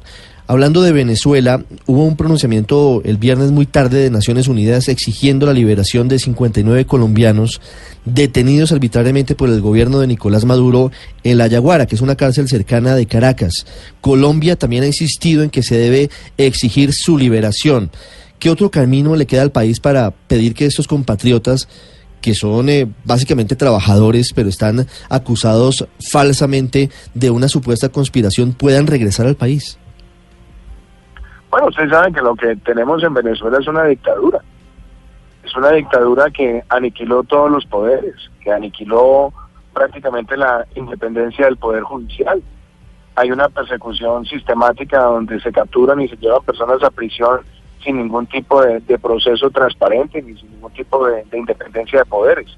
Hablando 0.53 0.83
de 0.83 0.93
Venezuela, 0.93 1.65
hubo 1.87 2.05
un 2.05 2.15
pronunciamiento 2.15 3.01
el 3.07 3.17
viernes 3.17 3.51
muy 3.51 3.65
tarde 3.65 4.03
de 4.03 4.11
Naciones 4.11 4.49
Unidas 4.49 4.87
exigiendo 4.89 5.47
la 5.47 5.55
liberación 5.55 6.09
de 6.09 6.19
59 6.19 6.85
colombianos 6.85 7.63
detenidos 8.05 8.71
arbitrariamente 8.71 9.35
por 9.35 9.49
el 9.49 9.63
gobierno 9.63 9.99
de 9.99 10.09
Nicolás 10.09 10.45
Maduro 10.45 10.93
en 11.25 11.39
La 11.39 11.47
Yaguara, 11.47 11.87
que 11.87 11.95
es 11.95 12.03
una 12.03 12.17
cárcel 12.17 12.51
cercana 12.51 12.95
de 12.95 13.07
Caracas. 13.07 13.65
Colombia 14.03 14.57
también 14.57 14.83
ha 14.83 14.89
insistido 14.89 15.43
en 15.43 15.49
que 15.49 15.63
se 15.63 15.79
debe 15.79 16.11
exigir 16.37 16.93
su 16.93 17.17
liberación. 17.17 17.91
¿Qué 18.39 18.51
otro 18.51 18.71
camino 18.71 19.17
le 19.17 19.25
queda 19.25 19.41
al 19.41 19.53
país 19.53 19.81
para 19.81 20.11
pedir 20.11 20.53
que 20.53 20.67
estos 20.67 20.87
compatriotas 20.87 21.67
que 22.21 22.35
son 22.35 22.69
eh, 22.69 22.87
básicamente 23.05 23.57
trabajadores, 23.57 24.35
pero 24.35 24.51
están 24.51 24.87
acusados 25.09 25.87
falsamente 26.11 26.91
de 27.15 27.31
una 27.31 27.49
supuesta 27.49 27.89
conspiración, 27.89 28.53
puedan 28.53 28.87
regresar 28.87 29.27
al 29.27 29.35
país. 29.35 29.79
Bueno, 31.53 31.67
ustedes 31.67 31.91
saben 31.91 32.15
que 32.15 32.23
lo 32.23 32.35
que 32.35 32.57
tenemos 32.57 33.03
en 33.03 33.13
Venezuela 33.13 33.59
es 33.61 33.67
una 33.67 33.85
dictadura. 33.85 34.41
Es 35.45 35.55
una 35.55 35.71
dictadura 35.71 36.31
que 36.31 36.65
aniquiló 36.71 37.25
todos 37.25 37.51
los 37.51 37.67
poderes, 37.67 38.15
que 38.41 38.51
aniquiló 38.51 39.31
prácticamente 39.75 40.35
la 40.39 40.67
independencia 40.77 41.45
del 41.45 41.59
Poder 41.59 41.83
Judicial. 41.83 42.43
Hay 43.17 43.31
una 43.31 43.51
persecución 43.51 44.25
sistemática 44.25 45.03
donde 45.03 45.41
se 45.41 45.53
capturan 45.53 46.01
y 46.01 46.09
se 46.09 46.17
llevan 46.17 46.43
personas 46.43 46.83
a 46.83 46.91
prisión 46.91 47.41
sin 47.85 47.99
ningún 47.99 48.27
tipo 48.29 48.63
de, 48.63 48.81
proceso 48.99 49.51
transparente 49.51 50.23
ni 50.23 50.35
sin 50.39 50.53
ningún 50.53 50.73
tipo 50.73 51.07
de 51.07 51.27
independencia 51.37 51.99
de 51.99 52.07
poderes. 52.07 52.49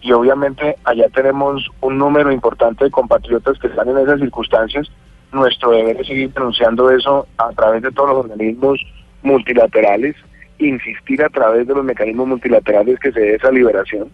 Y 0.00 0.12
obviamente 0.12 0.76
allá 0.84 1.10
tenemos 1.10 1.68
un 1.82 1.98
número 1.98 2.32
importante 2.32 2.84
de 2.84 2.90
compatriotas 2.90 3.58
que 3.58 3.66
están 3.66 3.90
en 3.90 3.98
esas 3.98 4.18
circunstancias. 4.18 4.90
Nuestro 5.32 5.70
deber 5.70 6.00
es 6.00 6.06
seguir 6.06 6.32
denunciando 6.32 6.90
eso 6.90 7.26
a 7.38 7.50
través 7.50 7.82
de 7.82 7.92
todos 7.92 8.10
los 8.10 8.18
organismos 8.24 8.80
multilaterales, 9.22 10.16
insistir 10.58 11.22
a 11.22 11.28
través 11.28 11.66
de 11.66 11.74
los 11.74 11.84
mecanismos 11.84 12.26
multilaterales 12.26 12.98
que 12.98 13.12
se 13.12 13.20
dé 13.20 13.34
esa 13.36 13.50
liberación, 13.50 14.10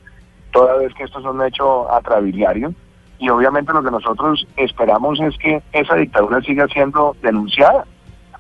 toda 0.52 0.76
vez 0.76 0.92
que 0.94 1.04
esto 1.04 1.18
es 1.20 1.24
un 1.24 1.42
hecho 1.44 1.90
atrabiliario. 1.92 2.74
Y 3.18 3.30
obviamente 3.30 3.72
lo 3.72 3.82
que 3.82 3.90
nosotros 3.90 4.46
esperamos 4.56 5.18
es 5.20 5.36
que 5.38 5.62
esa 5.72 5.94
dictadura 5.94 6.42
siga 6.42 6.66
siendo 6.68 7.16
denunciada. 7.22 7.86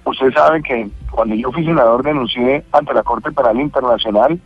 Ustedes 0.04 0.34
saben 0.34 0.62
que 0.62 0.88
cuando 1.10 1.34
yo 1.34 1.50
fui 1.50 1.64
senador 1.64 2.02
denuncié 2.02 2.62
ante 2.72 2.92
la 2.92 3.02
Corte 3.02 3.32
Penal 3.32 3.58
Internacional, 3.58 4.38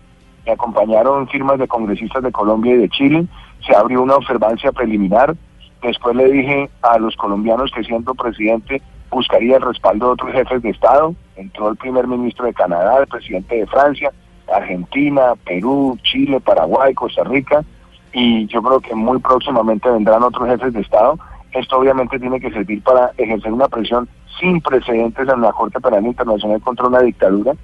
me 0.47 0.53
acompañaron 0.53 1.29
firmas 1.29 1.59
de 1.59 1.69
congresistas 1.69 2.23
de 2.23 2.33
Colombia 2.33 2.75
y 2.75 2.79
de 2.79 2.89
Chile, 2.89 3.27
se 3.67 3.75
abrió 3.75 4.03
una 4.03 4.15
observancia 4.15 4.73
preliminar, 4.73 5.35
después 5.83 6.17
le 6.17 6.31
dije 6.31 6.71
a 6.83 6.99
los 6.99 7.17
colombianos 7.17 7.71
que 7.73 7.85
siendo 7.85 8.15
presidente 8.15 8.83
buscaría 9.11 9.57
el 9.57 9.63
respaldo 9.63 10.07
de 10.07 10.13
otros 10.13 10.33
jefes 10.33 10.63
de 10.63 10.71
Estado, 10.71 11.15
entró 11.37 11.69
el 11.69 11.77
primer 11.77 12.07
ministro 12.07 12.47
de 12.47 12.55
Canadá, 12.55 12.99
el 13.01 13.07
presidente 13.07 13.57
de 13.57 13.67
Francia, 13.67 14.13
Argentina, 14.53 15.35
Perú, 15.45 15.99
Chile, 16.03 16.41
Paraguay, 16.41 16.95
Costa 16.95 17.25
Rica, 17.25 17.65
y 18.13 18.47
yo 18.47 18.63
creo 18.63 18.81
que 18.81 18.95
muy 18.95 19.19
próximamente 19.19 19.91
vendrán 19.91 20.23
otros 20.23 20.49
jefes 20.49 20.73
de 20.73 20.81
Estado. 20.81 21.19
Esto 21.53 21.79
obviamente 21.79 22.19
tiene 22.19 22.41
que 22.41 22.51
servir 22.51 22.83
para 22.83 23.13
ejercer 23.17 23.53
una 23.53 23.69
presión 23.69 24.09
sin 24.39 24.61
precedentes 24.61 25.29
en 25.29 25.41
la 25.41 25.53
Corte 25.53 25.81
Penal 25.81 26.07
Internacional 26.07 26.61
contra 26.61 26.87
una 26.87 27.01
dictadura. 27.01 27.55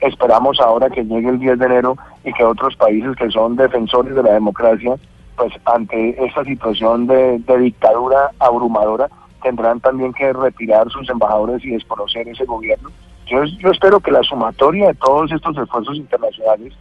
Esperamos 0.00 0.60
ahora 0.60 0.90
que 0.90 1.04
llegue 1.04 1.28
el 1.28 1.38
10 1.38 1.58
de 1.58 1.66
enero 1.66 1.96
y 2.24 2.32
que 2.32 2.44
otros 2.44 2.76
países 2.76 3.16
que 3.16 3.30
son 3.30 3.56
defensores 3.56 4.14
de 4.14 4.22
la 4.22 4.32
democracia, 4.32 4.96
pues 5.36 5.52
ante 5.64 6.24
esta 6.24 6.44
situación 6.44 7.06
de, 7.06 7.38
dictadura 7.58 8.30
abrumadora, 8.38 9.08
tendrán 9.42 9.80
también 9.80 10.12
que 10.12 10.32
retirar 10.32 10.90
sus 10.90 11.08
embajadores 11.10 11.64
y 11.64 11.70
desconocer 11.70 12.28
ese 12.28 12.44
gobierno. 12.44 12.90
Yo, 13.26 13.44
yo 13.44 13.70
espero 13.70 14.00
que 14.00 14.10
la 14.10 14.22
sumatoria 14.22 14.88
de 14.88 14.94
todos 14.94 15.32
estos 15.32 15.56
esfuerzos 15.56 15.96
internacionales 15.96 16.72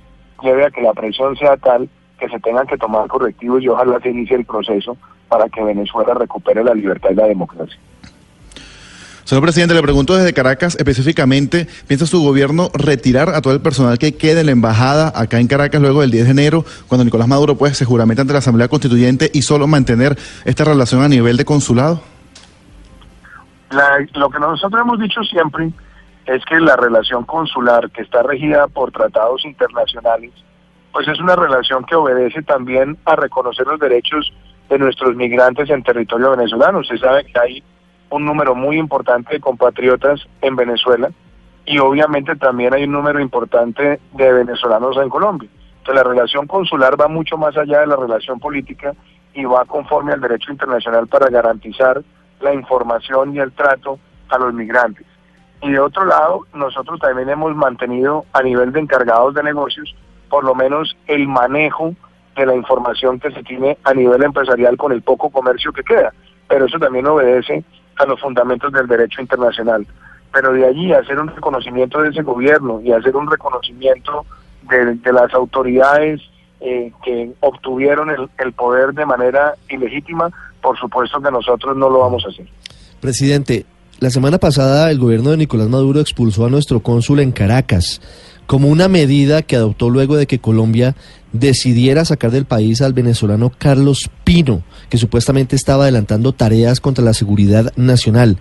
lleve 0.42 0.66
a 0.66 0.72
que 0.72 0.82
la 0.82 0.94
presión 0.94 1.36
sea 1.38 1.58
tal 1.58 1.90
que 2.20 2.30
se 2.30 2.40
tengan 2.40 2.68
que 2.68 2.78
tomar 2.78 3.08
correctivos 3.08 3.62
y 3.62 3.68
ojalá 3.68 4.00
se 4.00 4.10
inicie 4.10 4.38
el 4.38 4.46
proceso 4.46 4.98
para 5.28 5.50
que 5.50 5.64
Venezuela 5.64 6.14
recupere 6.14 6.64
la 6.64 6.74
libertad 6.74 7.12
y 7.12 7.16
la 7.16 7.28
democracia. 7.28 7.80
Señor 9.26 9.42
presidente, 9.42 9.74
le 9.74 9.82
pregunto 9.82 10.16
desde 10.16 10.34
Caracas 10.34 10.76
específicamente, 10.76 11.66
¿piensa 11.88 12.06
su 12.06 12.22
gobierno 12.22 12.70
retirar 12.74 13.30
a 13.30 13.42
todo 13.42 13.54
el 13.54 13.62
personal 13.62 13.98
que 13.98 14.18
quede 14.18 14.42
en 14.42 14.48
la 14.48 14.52
embajada 14.52 15.14
acá 15.16 15.40
en 15.40 15.48
Caracas 15.48 15.82
luego 15.82 16.02
del 16.02 16.12
10 16.12 16.26
de 16.26 16.32
enero, 16.32 16.66
cuando 16.90 17.06
Nicolás 17.06 17.30
Maduro 17.30 17.56
pues 17.56 17.78
se 17.78 17.86
juramenta 17.86 18.24
ante 18.24 18.34
la 18.34 18.40
Asamblea 18.40 18.68
Constituyente 18.68 19.32
y 19.34 19.44
solo 19.44 19.66
mantener 19.66 20.18
esta 20.44 20.66
relación 20.66 21.04
a 21.04 21.08
nivel 21.08 21.38
de 21.38 21.46
consulado? 21.46 22.02
La, 23.72 24.06
lo 24.14 24.30
que 24.30 24.40
nosotros 24.40 24.82
hemos 24.82 25.00
dicho 25.00 25.24
siempre 25.24 25.72
es 26.26 26.44
que 26.44 26.60
la 26.60 26.76
relación 26.76 27.24
consular 27.24 27.90
que 27.92 28.02
está 28.02 28.24
regida 28.24 28.68
por 28.68 28.92
tratados 28.92 29.46
internacionales, 29.46 30.32
pues 30.92 31.08
es 31.08 31.18
una 31.22 31.38
relación 31.38 31.86
que 31.86 31.96
obedece 31.96 32.44
también 32.44 32.98
a 33.06 33.16
reconocer 33.16 33.68
los 33.68 33.80
derechos 33.80 34.34
de 34.70 34.80
nuestros 34.80 35.16
migrantes 35.16 35.70
en 35.70 35.82
territorio 35.82 36.32
venezolano. 36.32 36.80
Usted 36.80 36.98
sabe 36.98 37.26
que 37.26 37.40
hay 37.40 37.64
un 38.14 38.26
número 38.26 38.54
muy 38.54 38.78
importante 38.78 39.34
de 39.34 39.40
compatriotas 39.40 40.22
en 40.42 40.56
Venezuela 40.56 41.10
y 41.66 41.80
obviamente 41.80 42.36
también 42.36 42.74
hay 42.74 42.84
un 42.84 42.92
número 42.92 43.20
importante 43.20 44.00
de 44.12 44.34
venezolanos 44.34 44.98
en 44.98 45.10
Colombia. 45.10 45.50
Entonces 45.80 45.96
la 45.96 46.10
relación 46.10 46.46
consular 46.46 47.00
va 47.00 47.08
mucho 47.08 47.38
más 47.38 47.58
allá 47.58 47.80
de 47.80 47.88
la 47.88 47.96
relación 47.96 48.40
política 48.40 48.94
y 49.34 49.46
va 49.46 49.66
conforme 49.66 50.14
al 50.14 50.22
derecho 50.22 50.52
internacional 50.52 51.08
para 51.08 51.30
garantizar 51.30 52.04
la 52.40 52.54
información 52.54 53.36
y 53.36 53.40
el 53.40 53.52
trato 53.52 53.98
a 54.30 54.38
los 54.38 54.54
migrantes. 54.54 55.08
Y 55.64 55.72
de 55.72 55.80
otro 55.80 56.06
lado, 56.06 56.42
nosotros 56.54 57.00
también 57.00 57.30
hemos 57.30 57.56
mantenido 57.56 58.26
a 58.34 58.44
nivel 58.44 58.72
de 58.74 58.82
encargados 58.82 59.34
de 59.34 59.42
negocios 59.42 59.96
por 60.30 60.44
lo 60.44 60.54
menos 60.54 60.96
el 61.08 61.28
manejo 61.28 61.96
de 62.36 62.46
la 62.46 62.56
información 62.56 63.20
que 63.20 63.32
se 63.32 63.44
tiene 63.44 63.78
a 63.84 63.94
nivel 63.94 64.24
empresarial 64.24 64.78
con 64.78 64.92
el 64.92 65.02
poco 65.02 65.30
comercio 65.30 65.72
que 65.72 65.84
queda. 65.84 66.14
Pero 66.48 66.66
eso 66.66 66.78
también 66.78 67.08
obedece 67.08 67.64
a 67.98 68.06
los 68.06 68.20
fundamentos 68.20 68.72
del 68.72 68.88
derecho 68.88 69.22
internacional. 69.22 69.86
Pero 70.32 70.54
de 70.54 70.66
allí 70.66 70.94
hacer 70.94 71.20
un 71.20 71.28
reconocimiento 71.28 72.02
de 72.02 72.10
ese 72.10 72.24
gobierno 72.24 72.82
y 72.84 72.92
hacer 72.92 73.16
un 73.16 73.30
reconocimiento 73.30 74.26
de, 74.70 74.96
de 74.96 75.14
las 75.14 75.34
autoridades 75.34 76.22
eh, 76.60 76.92
que 77.04 77.32
obtuvieron 77.42 78.10
el, 78.10 78.30
el 78.40 78.54
poder 78.54 78.94
de 78.94 79.06
manera 79.06 79.54
ilegítima, 79.70 80.30
por 80.62 80.78
supuesto 80.80 81.22
que 81.22 81.30
nosotros 81.30 81.76
no 81.76 81.90
lo 81.90 82.00
vamos 82.00 82.24
a 82.26 82.30
hacer. 82.30 82.48
Presidente, 83.02 83.66
la 84.00 84.10
semana 84.10 84.38
pasada 84.38 84.90
el 84.90 84.98
gobierno 84.98 85.32
de 85.32 85.38
Nicolás 85.38 85.70
Maduro 85.70 86.00
expulsó 86.00 86.46
a 86.46 86.50
nuestro 86.50 86.80
cónsul 86.80 87.20
en 87.20 87.32
Caracas 87.32 88.02
como 88.46 88.68
una 88.68 88.88
medida 88.88 89.42
que 89.42 89.56
adoptó 89.56 89.90
luego 89.90 90.16
de 90.16 90.28
que 90.28 90.40
Colombia 90.40 90.96
decidiera 91.32 92.06
sacar 92.06 92.32
del 92.32 92.46
país 92.46 92.82
al 92.82 92.94
venezolano 92.94 93.52
Carlos 93.58 94.10
Pino, 94.24 94.64
que 94.90 94.98
supuestamente 94.98 95.56
estaba 95.56 95.84
adelantando 95.84 96.34
tareas 96.34 96.80
contra 96.80 97.04
la 97.04 97.14
seguridad 97.14 97.74
nacional. 97.76 98.38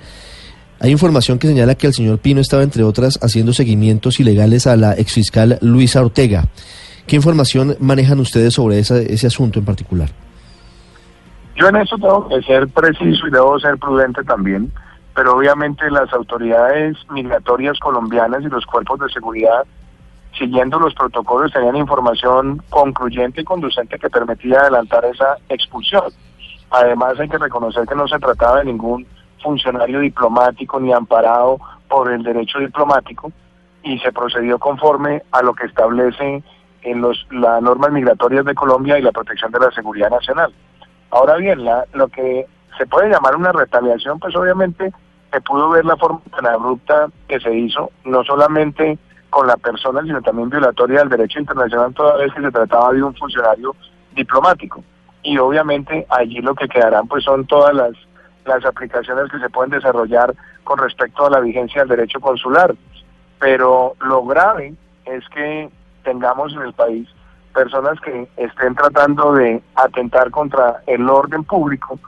Hay 0.80 0.90
información 0.90 1.38
que 1.38 1.46
señala 1.46 1.76
que 1.76 1.86
el 1.86 1.94
señor 1.94 2.18
Pino 2.18 2.40
estaba, 2.40 2.62
entre 2.62 2.82
otras, 2.82 3.18
haciendo 3.22 3.52
seguimientos 3.52 4.18
ilegales 4.18 4.66
a 4.66 4.76
la 4.76 4.94
exfiscal 4.94 5.58
Luisa 5.62 6.00
Ortega. 6.00 6.48
¿Qué 7.06 7.16
información 7.16 7.76
manejan 7.80 8.18
ustedes 8.20 8.54
sobre 8.54 8.80
ese 8.80 9.26
asunto 9.26 9.58
en 9.58 9.64
particular? 9.64 10.10
Yo 11.54 11.68
en 11.68 11.76
eso 11.76 11.96
tengo 11.96 12.28
que 12.28 12.42
ser 12.42 12.66
preciso 12.68 13.26
y 13.26 13.30
debo 13.30 13.58
ser 13.60 13.78
prudente 13.78 14.24
también, 14.24 14.72
pero 15.14 15.36
obviamente 15.36 15.90
las 15.90 16.12
autoridades 16.12 16.96
migratorias 17.10 17.78
colombianas 17.78 18.42
y 18.42 18.48
los 18.48 18.64
cuerpos 18.66 19.00
de 19.00 19.08
seguridad, 19.10 19.64
siguiendo 20.38 20.78
los 20.78 20.94
protocolos, 20.94 21.52
tenían 21.52 21.76
información 21.76 22.62
concluyente 22.70 23.42
y 23.42 23.44
conducente 23.44 23.98
que 23.98 24.10
permitía 24.10 24.60
adelantar 24.60 25.04
esa 25.04 25.36
expulsión. 25.48 26.04
Además 26.70 27.18
hay 27.20 27.28
que 27.28 27.38
reconocer 27.38 27.86
que 27.86 27.94
no 27.94 28.08
se 28.08 28.18
trataba 28.18 28.58
de 28.58 28.66
ningún 28.66 29.06
funcionario 29.42 30.00
diplomático 30.00 30.80
ni 30.80 30.92
amparado 30.92 31.58
por 31.88 32.10
el 32.10 32.22
derecho 32.22 32.58
diplomático 32.58 33.30
y 33.82 33.98
se 33.98 34.12
procedió 34.12 34.58
conforme 34.58 35.22
a 35.32 35.42
lo 35.42 35.54
que 35.54 35.66
establece 35.66 36.42
en 36.82 37.00
los, 37.00 37.26
las 37.30 37.62
normas 37.62 37.92
migratorias 37.92 38.44
de 38.44 38.54
Colombia 38.54 38.98
y 38.98 39.02
la 39.02 39.12
protección 39.12 39.52
de 39.52 39.60
la 39.60 39.70
seguridad 39.70 40.10
nacional. 40.10 40.52
Ahora 41.10 41.36
bien, 41.36 41.64
la, 41.64 41.84
lo 41.92 42.08
que 42.08 42.46
se 42.78 42.86
puede 42.86 43.10
llamar 43.10 43.36
una 43.36 43.52
retaliación, 43.52 44.18
pues 44.18 44.34
obviamente 44.34 44.92
se 45.30 45.40
pudo 45.40 45.70
ver 45.70 45.84
la 45.84 45.96
forma 45.96 46.20
tan 46.34 46.46
abrupta 46.46 47.08
que 47.28 47.40
se 47.40 47.54
hizo, 47.54 47.90
no 48.04 48.24
solamente 48.24 48.98
con 49.32 49.46
la 49.46 49.56
persona, 49.56 50.02
sino 50.02 50.20
también 50.20 50.50
violatoria 50.50 50.98
del 51.00 51.08
derecho 51.08 51.40
internacional, 51.40 51.94
toda 51.94 52.18
vez 52.18 52.30
que 52.34 52.42
se 52.42 52.52
trataba 52.52 52.92
de 52.92 53.02
un 53.02 53.14
funcionario 53.14 53.74
diplomático. 54.14 54.84
Y 55.22 55.38
obviamente 55.38 56.06
allí 56.10 56.42
lo 56.42 56.54
que 56.54 56.68
quedarán 56.68 57.08
pues 57.08 57.24
son 57.24 57.46
todas 57.46 57.74
las, 57.74 57.92
las 58.44 58.62
aplicaciones 58.66 59.32
que 59.32 59.38
se 59.38 59.48
pueden 59.48 59.70
desarrollar 59.70 60.34
con 60.64 60.76
respecto 60.78 61.24
a 61.24 61.30
la 61.30 61.40
vigencia 61.40 61.80
del 61.80 61.96
derecho 61.96 62.20
consular. 62.20 62.74
Pero 63.38 63.96
lo 64.02 64.22
grave 64.26 64.74
es 65.06 65.26
que 65.30 65.70
tengamos 66.04 66.52
en 66.52 66.60
el 66.60 66.74
país 66.74 67.08
personas 67.54 67.98
que 68.00 68.28
estén 68.36 68.74
tratando 68.74 69.32
de 69.32 69.62
atentar 69.76 70.30
contra 70.30 70.82
el 70.86 71.08
orden 71.08 71.44
público 71.44 71.98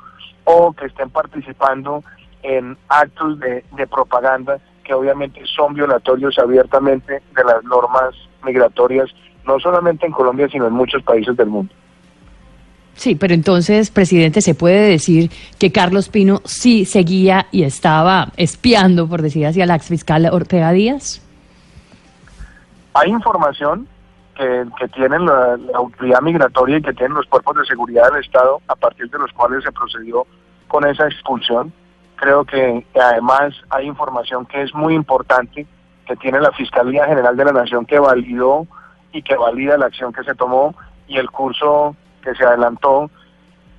o 0.44 0.74
que 0.74 0.86
estén 0.86 1.08
participando 1.08 2.04
en 2.42 2.76
actos 2.88 3.40
de, 3.40 3.64
de, 3.72 3.86
propaganda 3.86 4.58
que 4.84 4.94
obviamente 4.94 5.40
son 5.46 5.74
violatorios 5.74 6.38
abiertamente 6.38 7.22
de 7.34 7.44
las 7.44 7.64
normas 7.64 8.14
migratorias, 8.44 9.10
no 9.46 9.58
solamente 9.58 10.06
en 10.06 10.12
Colombia, 10.12 10.48
sino 10.48 10.66
en 10.66 10.74
muchos 10.74 11.02
países 11.02 11.36
del 11.36 11.48
mundo. 11.48 11.72
Sí, 12.94 13.16
pero 13.16 13.34
entonces, 13.34 13.90
presidente, 13.90 14.40
¿se 14.40 14.54
puede 14.54 14.88
decir 14.88 15.30
que 15.58 15.72
Carlos 15.72 16.08
Pino 16.08 16.40
sí 16.44 16.84
seguía 16.84 17.46
y 17.50 17.64
estaba 17.64 18.28
espiando, 18.36 19.08
por 19.08 19.20
decir 19.20 19.46
así, 19.46 19.60
a 19.60 19.66
la 19.66 19.74
exfiscal 19.74 20.28
Ortega 20.30 20.70
Díaz? 20.70 21.20
Hay 22.94 23.10
información 23.10 23.88
que, 24.36 24.64
que 24.78 24.88
tienen 24.88 25.26
la, 25.26 25.56
la, 25.56 25.78
autoridad 25.78 26.20
migratoria 26.20 26.78
y 26.78 26.82
que 26.82 26.92
tienen 26.92 27.16
los 27.16 27.26
cuerpos 27.26 27.56
de 27.56 27.66
seguridad 27.66 28.12
del 28.12 28.22
Estado 28.22 28.60
a 28.68 28.76
partir 28.76 29.10
de 29.10 29.18
los 29.18 29.32
cuales 29.32 29.64
se 29.64 29.72
procedió 29.72 30.24
con 30.68 30.86
esa 30.86 31.06
expulsión. 31.06 31.72
Creo 32.24 32.46
que 32.46 32.86
además 32.98 33.52
hay 33.68 33.86
información 33.86 34.46
que 34.46 34.62
es 34.62 34.74
muy 34.74 34.94
importante 34.94 35.66
que 36.06 36.16
tiene 36.16 36.40
la 36.40 36.52
Fiscalía 36.52 37.04
General 37.04 37.36
de 37.36 37.44
la 37.44 37.52
Nación 37.52 37.84
que 37.84 37.98
validó 37.98 38.66
y 39.12 39.20
que 39.20 39.36
valida 39.36 39.76
la 39.76 39.86
acción 39.86 40.10
que 40.10 40.24
se 40.24 40.34
tomó 40.34 40.74
y 41.06 41.18
el 41.18 41.30
curso 41.30 41.94
que 42.22 42.34
se 42.34 42.42
adelantó 42.42 43.10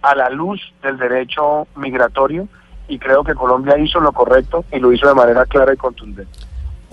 a 0.03 0.13
la 0.13 0.29
luz 0.29 0.61
del 0.83 0.99
derecho 0.99 1.67
migratorio 1.75 2.47
y 2.87 2.99
creo 2.99 3.23
que 3.23 3.33
Colombia 3.33 3.79
hizo 3.79 3.99
lo 3.99 4.11
correcto 4.11 4.63
y 4.71 4.77
lo 4.77 4.93
hizo 4.93 5.07
de 5.07 5.15
manera 5.15 5.47
clara 5.47 5.73
y 5.73 5.77
contundente. 5.77 6.39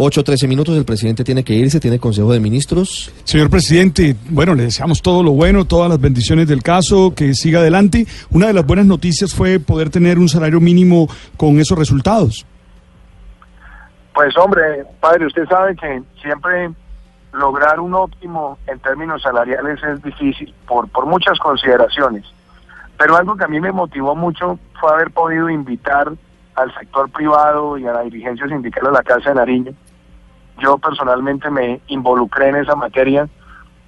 8-13 0.02 0.48
minutos, 0.48 0.76
el 0.76 0.84
presidente 0.84 1.24
tiene 1.24 1.44
que 1.44 1.54
irse, 1.54 1.80
tiene 1.80 1.98
consejo 1.98 2.32
de 2.32 2.40
ministros. 2.40 3.12
Señor 3.24 3.50
presidente, 3.50 4.16
bueno, 4.30 4.54
le 4.54 4.64
deseamos 4.64 5.02
todo 5.02 5.22
lo 5.22 5.32
bueno, 5.32 5.64
todas 5.64 5.88
las 5.88 6.00
bendiciones 6.00 6.48
del 6.48 6.62
caso, 6.62 7.14
que 7.14 7.34
siga 7.34 7.60
adelante. 7.60 8.06
Una 8.30 8.48
de 8.48 8.52
las 8.52 8.66
buenas 8.66 8.86
noticias 8.86 9.34
fue 9.34 9.60
poder 9.60 9.90
tener 9.90 10.18
un 10.18 10.28
salario 10.28 10.60
mínimo 10.60 11.08
con 11.36 11.58
esos 11.58 11.78
resultados. 11.78 12.46
Pues 14.14 14.36
hombre, 14.36 14.84
padre, 15.00 15.26
usted 15.26 15.46
sabe 15.48 15.74
que 15.76 16.02
siempre 16.20 16.70
lograr 17.32 17.80
un 17.80 17.94
óptimo 17.94 18.58
en 18.66 18.78
términos 18.80 19.22
salariales 19.22 19.82
es 19.82 20.02
difícil 20.02 20.54
por, 20.66 20.88
por 20.88 21.06
muchas 21.06 21.38
consideraciones. 21.38 22.24
Pero 22.98 23.16
algo 23.16 23.36
que 23.36 23.44
a 23.44 23.48
mí 23.48 23.60
me 23.60 23.72
motivó 23.72 24.14
mucho 24.14 24.58
fue 24.78 24.92
haber 24.92 25.10
podido 25.10 25.48
invitar 25.48 26.12
al 26.54 26.74
sector 26.74 27.10
privado 27.10 27.78
y 27.78 27.86
a 27.86 27.92
la 27.92 28.02
dirigencia 28.02 28.46
sindical 28.46 28.84
de 28.84 28.92
la 28.92 29.02
Casa 29.02 29.30
de 29.30 29.36
Nariño. 29.36 29.72
Yo 30.58 30.78
personalmente 30.78 31.50
me 31.50 31.80
involucré 31.88 32.48
en 32.48 32.56
esa 32.56 32.76
materia, 32.76 33.28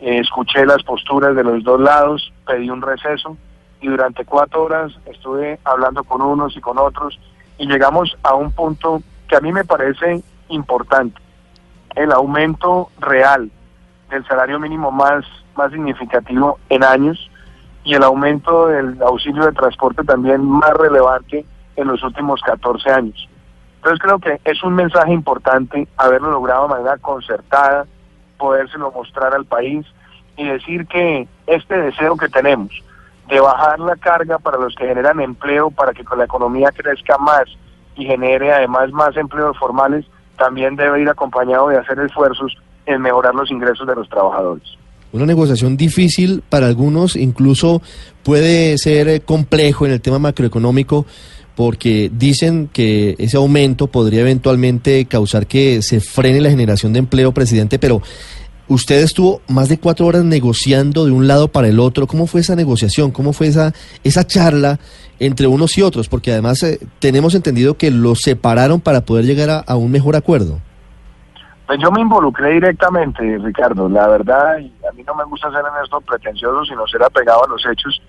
eh, 0.00 0.18
escuché 0.18 0.66
las 0.66 0.82
posturas 0.82 1.36
de 1.36 1.44
los 1.44 1.62
dos 1.62 1.80
lados, 1.80 2.32
pedí 2.46 2.70
un 2.70 2.82
receso 2.82 3.36
y 3.80 3.88
durante 3.88 4.24
cuatro 4.24 4.64
horas 4.64 4.92
estuve 5.06 5.58
hablando 5.64 6.04
con 6.04 6.22
unos 6.22 6.56
y 6.56 6.60
con 6.60 6.78
otros 6.78 7.18
y 7.58 7.66
llegamos 7.66 8.16
a 8.22 8.34
un 8.34 8.50
punto 8.50 9.02
que 9.28 9.36
a 9.36 9.40
mí 9.40 9.52
me 9.52 9.64
parece 9.64 10.22
importante, 10.48 11.20
el 11.94 12.12
aumento 12.12 12.90
real 12.98 13.50
del 14.10 14.26
salario 14.26 14.58
mínimo 14.58 14.90
más, 14.90 15.24
más 15.56 15.70
significativo 15.70 16.58
en 16.68 16.82
años 16.82 17.30
y 17.84 17.94
el 17.94 18.02
aumento 18.02 18.68
del 18.68 19.00
auxilio 19.02 19.44
de 19.44 19.52
transporte 19.52 20.02
también 20.04 20.44
más 20.44 20.72
relevante 20.74 21.44
en 21.76 21.88
los 21.88 22.02
últimos 22.02 22.40
14 22.42 22.90
años. 22.90 23.28
Entonces 23.84 24.00
creo 24.00 24.18
que 24.18 24.50
es 24.50 24.62
un 24.64 24.74
mensaje 24.74 25.12
importante 25.12 25.86
haberlo 25.98 26.30
logrado 26.30 26.62
de 26.62 26.68
manera 26.70 26.96
concertada, 26.96 27.84
podérselo 28.38 28.90
mostrar 28.90 29.34
al 29.34 29.44
país 29.44 29.84
y 30.38 30.46
decir 30.46 30.86
que 30.86 31.28
este 31.46 31.76
deseo 31.76 32.16
que 32.16 32.30
tenemos 32.30 32.70
de 33.28 33.40
bajar 33.40 33.78
la 33.80 33.96
carga 33.96 34.38
para 34.38 34.56
los 34.56 34.74
que 34.74 34.86
generan 34.86 35.20
empleo, 35.20 35.70
para 35.70 35.92
que 35.92 36.02
la 36.16 36.24
economía 36.24 36.70
crezca 36.74 37.18
más 37.18 37.44
y 37.94 38.06
genere 38.06 38.54
además 38.54 38.90
más 38.90 39.14
empleos 39.18 39.58
formales, 39.58 40.06
también 40.38 40.76
debe 40.76 41.02
ir 41.02 41.10
acompañado 41.10 41.68
de 41.68 41.76
hacer 41.76 41.98
esfuerzos 41.98 42.56
en 42.86 43.02
mejorar 43.02 43.34
los 43.34 43.50
ingresos 43.50 43.86
de 43.86 43.96
los 43.96 44.08
trabajadores. 44.08 44.64
Una 45.12 45.26
negociación 45.26 45.76
difícil 45.76 46.42
para 46.48 46.68
algunos, 46.68 47.16
incluso 47.16 47.82
puede 48.22 48.78
ser 48.78 49.22
complejo 49.26 49.84
en 49.84 49.92
el 49.92 50.00
tema 50.00 50.18
macroeconómico, 50.18 51.04
porque 51.56 52.10
dicen 52.12 52.68
que 52.72 53.14
ese 53.18 53.36
aumento 53.36 53.86
podría 53.86 54.20
eventualmente 54.20 55.04
causar 55.06 55.46
que 55.46 55.82
se 55.82 56.00
frene 56.00 56.40
la 56.40 56.50
generación 56.50 56.92
de 56.92 56.98
empleo, 57.00 57.32
presidente, 57.32 57.78
pero 57.78 58.02
usted 58.68 59.02
estuvo 59.02 59.40
más 59.48 59.68
de 59.68 59.78
cuatro 59.78 60.06
horas 60.06 60.24
negociando 60.24 61.04
de 61.04 61.12
un 61.12 61.28
lado 61.28 61.48
para 61.48 61.68
el 61.68 61.78
otro. 61.78 62.06
¿Cómo 62.06 62.26
fue 62.26 62.40
esa 62.40 62.56
negociación? 62.56 63.10
¿Cómo 63.10 63.32
fue 63.32 63.48
esa, 63.48 63.72
esa 64.02 64.26
charla 64.26 64.78
entre 65.20 65.46
unos 65.46 65.76
y 65.78 65.82
otros? 65.82 66.08
Porque 66.08 66.32
además 66.32 66.62
eh, 66.62 66.80
tenemos 66.98 67.34
entendido 67.34 67.76
que 67.76 67.90
los 67.90 68.20
separaron 68.20 68.80
para 68.80 69.02
poder 69.02 69.24
llegar 69.24 69.50
a, 69.50 69.58
a 69.60 69.76
un 69.76 69.90
mejor 69.90 70.16
acuerdo. 70.16 70.60
Pues 71.66 71.78
yo 71.80 71.90
me 71.90 72.00
involucré 72.00 72.52
directamente, 72.52 73.38
Ricardo. 73.38 73.88
La 73.88 74.06
verdad, 74.08 74.58
y 74.58 74.72
a 74.86 74.92
mí 74.92 75.02
no 75.02 75.14
me 75.14 75.24
gusta 75.24 75.50
ser 75.50 75.60
en 75.60 75.82
esto 75.82 76.00
pretencioso, 76.00 76.64
sino 76.64 76.86
ser 76.86 77.02
apegado 77.02 77.44
a 77.44 77.48
los 77.48 77.64
hechos. 77.64 78.02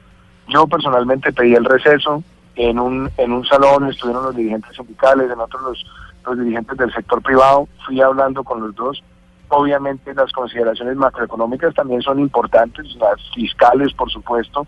Yo 0.50 0.68
personalmente 0.68 1.32
pedí 1.32 1.54
el 1.54 1.64
receso, 1.64 2.22
en 2.56 2.80
un, 2.80 3.10
en 3.18 3.32
un 3.32 3.46
salón 3.46 3.90
estuvieron 3.90 4.24
los 4.24 4.36
dirigentes 4.36 4.76
sindicales, 4.76 5.30
en 5.32 5.40
otros 5.40 5.62
los, 5.64 5.86
los 6.26 6.40
dirigentes 6.40 6.78
del 6.78 6.94
sector 6.94 7.22
privado, 7.22 7.68
fui 7.86 8.02
hablando 8.02 8.44
con 8.44 8.62
los 8.62 8.76
dos. 8.76 9.04
Obviamente 9.50 10.14
las 10.16 10.32
consideraciones 10.32 10.96
macroeconómicas 10.96 11.74
también 11.76 12.02
son 12.02 12.20
importantes, 12.20 12.96
las 12.96 13.22
fiscales 13.34 13.94
por 13.94 14.10
supuesto, 14.10 14.66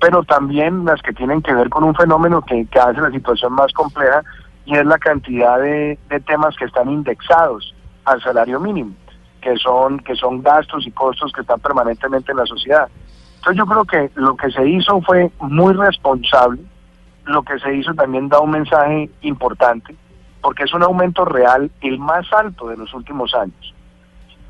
pero 0.00 0.24
también 0.24 0.84
las 0.84 1.00
que 1.00 1.12
tienen 1.12 1.42
que 1.42 1.54
ver 1.54 1.68
con 1.68 1.84
un 1.84 1.94
fenómeno 1.94 2.42
que, 2.42 2.66
que 2.66 2.78
hace 2.78 3.00
la 3.00 3.10
situación 3.10 3.52
más 3.52 3.72
compleja 3.72 4.22
y 4.64 4.76
es 4.76 4.84
la 4.84 4.98
cantidad 4.98 5.60
de, 5.60 5.96
de 6.08 6.20
temas 6.20 6.56
que 6.56 6.64
están 6.64 6.90
indexados 6.90 7.72
al 8.04 8.20
salario 8.20 8.58
mínimo, 8.58 8.94
que 9.40 9.56
son, 9.56 10.00
que 10.00 10.16
son 10.16 10.42
gastos 10.42 10.86
y 10.86 10.90
costos 10.90 11.32
que 11.32 11.42
están 11.42 11.60
permanentemente 11.60 12.32
en 12.32 12.38
la 12.38 12.46
sociedad. 12.46 12.88
Entonces 13.36 13.58
yo 13.58 13.66
creo 13.66 13.84
que 13.84 14.10
lo 14.20 14.36
que 14.36 14.50
se 14.50 14.66
hizo 14.66 15.00
fue 15.02 15.30
muy 15.38 15.72
responsable, 15.72 16.62
lo 17.26 17.42
que 17.42 17.58
se 17.58 17.74
hizo 17.74 17.92
también 17.94 18.28
da 18.28 18.40
un 18.40 18.50
mensaje 18.50 19.10
importante, 19.22 19.94
porque 20.40 20.64
es 20.64 20.72
un 20.72 20.82
aumento 20.82 21.24
real, 21.24 21.70
el 21.80 21.98
más 21.98 22.32
alto 22.32 22.68
de 22.68 22.76
los 22.76 22.92
últimos 22.94 23.34
años. 23.34 23.74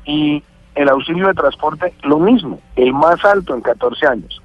Y 0.05 0.43
el 0.75 0.89
auxilio 0.89 1.27
de 1.27 1.33
transporte, 1.33 1.93
lo 2.03 2.19
mismo, 2.19 2.59
el 2.75 2.93
más 2.93 3.23
alto 3.25 3.55
en 3.55 3.61
14 3.61 4.07
años. 4.07 4.41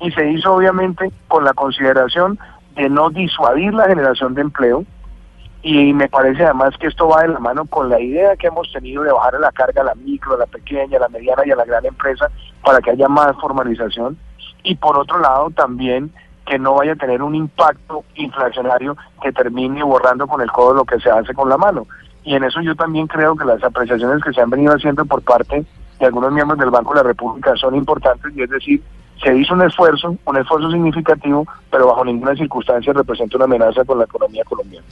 Y 0.00 0.10
se 0.12 0.30
hizo 0.30 0.54
obviamente 0.54 1.10
con 1.28 1.44
la 1.44 1.52
consideración 1.52 2.38
de 2.76 2.88
no 2.88 3.10
disuadir 3.10 3.74
la 3.74 3.88
generación 3.88 4.34
de 4.34 4.42
empleo, 4.42 4.84
y 5.62 5.94
me 5.94 6.08
parece 6.08 6.44
además 6.44 6.76
que 6.78 6.88
esto 6.88 7.08
va 7.08 7.22
de 7.22 7.28
la 7.28 7.38
mano 7.38 7.64
con 7.64 7.88
la 7.88 7.98
idea 7.98 8.36
que 8.36 8.48
hemos 8.48 8.70
tenido 8.70 9.02
de 9.02 9.12
bajar 9.12 9.40
la 9.40 9.50
carga 9.50 9.80
a 9.80 9.86
la 9.86 9.94
micro, 9.94 10.34
a 10.34 10.38
la 10.38 10.46
pequeña, 10.46 10.98
a 10.98 11.00
la 11.00 11.08
mediana 11.08 11.42
y 11.46 11.50
a 11.52 11.56
la 11.56 11.64
gran 11.64 11.86
empresa 11.86 12.30
para 12.62 12.80
que 12.80 12.90
haya 12.90 13.08
más 13.08 13.34
formalización 13.40 14.18
y 14.62 14.74
por 14.74 14.98
otro 14.98 15.20
lado 15.20 15.50
también 15.50 16.12
que 16.46 16.58
no 16.58 16.74
vaya 16.74 16.92
a 16.92 16.96
tener 16.96 17.22
un 17.22 17.34
impacto 17.34 18.04
inflacionario 18.16 18.96
que 19.22 19.32
termine 19.32 19.82
borrando 19.82 20.26
con 20.26 20.40
el 20.40 20.50
codo 20.50 20.74
lo 20.74 20.84
que 20.84 21.00
se 21.00 21.10
hace 21.10 21.32
con 21.34 21.48
la 21.48 21.56
mano. 21.56 21.86
Y 22.24 22.34
en 22.34 22.44
eso 22.44 22.60
yo 22.60 22.74
también 22.74 23.06
creo 23.06 23.36
que 23.36 23.44
las 23.44 23.62
apreciaciones 23.62 24.22
que 24.22 24.32
se 24.32 24.40
han 24.40 24.50
venido 24.50 24.74
haciendo 24.74 25.04
por 25.04 25.22
parte 25.22 25.64
de 25.98 26.06
algunos 26.06 26.32
miembros 26.32 26.58
del 26.58 26.70
Banco 26.70 26.92
de 26.92 26.96
la 26.96 27.08
República 27.08 27.54
son 27.56 27.74
importantes 27.74 28.32
y 28.36 28.42
es 28.42 28.50
decir, 28.50 28.82
se 29.22 29.36
hizo 29.36 29.54
un 29.54 29.62
esfuerzo, 29.62 30.16
un 30.24 30.36
esfuerzo 30.36 30.70
significativo, 30.70 31.46
pero 31.70 31.86
bajo 31.86 32.04
ninguna 32.04 32.34
circunstancia 32.34 32.92
representa 32.92 33.36
una 33.36 33.44
amenaza 33.44 33.84
con 33.84 33.98
la 33.98 34.04
economía 34.04 34.42
colombiana. 34.44 34.86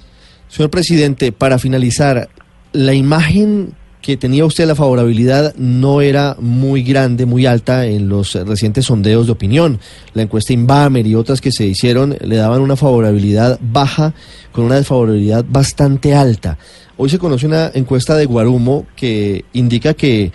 Señor 0.48 0.70
presidente, 0.70 1.32
para 1.32 1.58
finalizar, 1.58 2.28
la 2.72 2.94
imagen 2.94 3.74
que 4.02 4.16
tenía 4.16 4.44
usted 4.44 4.66
la 4.66 4.74
favorabilidad 4.74 5.54
no 5.54 6.00
era 6.00 6.36
muy 6.40 6.82
grande, 6.82 7.24
muy 7.24 7.46
alta 7.46 7.86
en 7.86 8.08
los 8.08 8.34
recientes 8.34 8.86
sondeos 8.86 9.26
de 9.26 9.32
opinión. 9.32 9.78
La 10.12 10.22
encuesta 10.22 10.52
Inbamer 10.52 11.06
y 11.06 11.14
otras 11.14 11.40
que 11.40 11.52
se 11.52 11.64
hicieron 11.64 12.16
le 12.20 12.36
daban 12.36 12.60
una 12.60 12.74
favorabilidad 12.74 13.60
baja 13.62 14.12
con 14.50 14.64
una 14.64 14.74
desfavorabilidad 14.74 15.44
bastante 15.48 16.14
alta. 16.14 16.58
Hoy 16.96 17.10
se 17.10 17.20
conoce 17.20 17.46
una 17.46 17.70
encuesta 17.72 18.16
de 18.16 18.26
Guarumo 18.26 18.86
que 18.96 19.44
indica 19.52 19.94
que, 19.94 20.32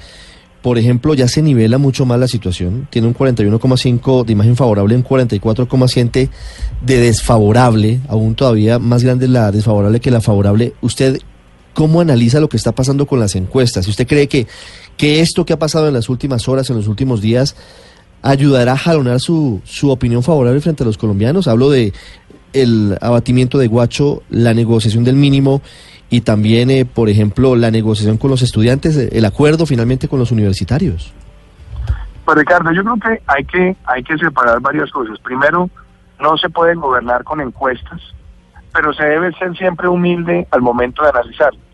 por 0.61 0.77
ejemplo, 0.77 1.13
ya 1.13 1.27
se 1.27 1.41
nivela 1.41 1.77
mucho 1.77 2.05
más 2.05 2.19
la 2.19 2.29
situación. 2.29 2.87
Tiene 2.89 3.09
un 3.09 3.15
41,5 3.15 4.23
de 4.23 4.31
imagen 4.31 4.55
favorable, 4.55 4.95
un 4.95 5.03
44,7 5.03 6.29
de 6.81 6.97
desfavorable, 6.97 7.99
aún 8.07 8.33
todavía 8.33 8.79
más 8.79 9.03
grande 9.03 9.27
la 9.27 9.51
desfavorable 9.51 9.99
que 9.99 10.09
la 10.09 10.21
favorable. 10.21 10.73
¿Usted 10.79 11.19
¿Cómo 11.77 12.01
analiza 12.01 12.39
lo 12.39 12.49
que 12.49 12.57
está 12.57 12.71
pasando 12.71 13.05
con 13.05 13.19
las 13.19 13.35
encuestas? 13.35 13.85
Si 13.85 13.91
usted 13.91 14.07
cree 14.07 14.27
que, 14.27 14.47
que 14.97 15.19
esto 15.19 15.45
que 15.45 15.53
ha 15.53 15.59
pasado 15.59 15.87
en 15.87 15.93
las 15.93 16.09
últimas 16.09 16.49
horas, 16.49 16.71
en 16.71 16.75
los 16.75 16.87
últimos 16.87 17.21
días, 17.21 17.55
ayudará 18.23 18.71
a 18.71 18.77
jalonar 18.79 19.19
su, 19.19 19.61
su 19.63 19.91
opinión 19.91 20.23
favorable 20.23 20.59
frente 20.59 20.81
a 20.81 20.87
los 20.87 20.97
colombianos. 20.97 21.47
Hablo 21.47 21.69
de 21.69 21.93
el 22.51 22.97
abatimiento 22.99 23.59
de 23.59 23.67
Guacho, 23.67 24.23
la 24.31 24.55
negociación 24.55 25.03
del 25.03 25.17
mínimo 25.17 25.61
y 26.09 26.21
también, 26.21 26.71
eh, 26.71 26.83
por 26.83 27.09
ejemplo, 27.09 27.55
la 27.55 27.69
negociación 27.69 28.17
con 28.17 28.31
los 28.31 28.41
estudiantes, 28.41 28.97
el 28.97 29.25
acuerdo 29.25 29.67
finalmente 29.67 30.07
con 30.07 30.17
los 30.17 30.31
universitarios. 30.31 31.13
Pues 32.25 32.39
Ricardo, 32.39 32.71
yo 32.71 32.81
creo 32.81 32.95
que 32.95 33.21
hay 33.27 33.45
que 33.45 33.75
hay 33.85 34.01
que 34.01 34.17
separar 34.17 34.59
varias 34.61 34.89
cosas. 34.89 35.19
Primero, 35.19 35.69
no 36.19 36.37
se 36.37 36.49
puede 36.49 36.73
gobernar 36.73 37.23
con 37.23 37.39
encuestas, 37.39 38.01
pero 38.73 38.91
se 38.93 39.03
debe 39.03 39.31
ser 39.33 39.55
siempre 39.55 39.87
humilde 39.87 40.47
al 40.49 40.63
momento 40.63 41.03
de 41.03 41.09
analizarlas. 41.09 41.66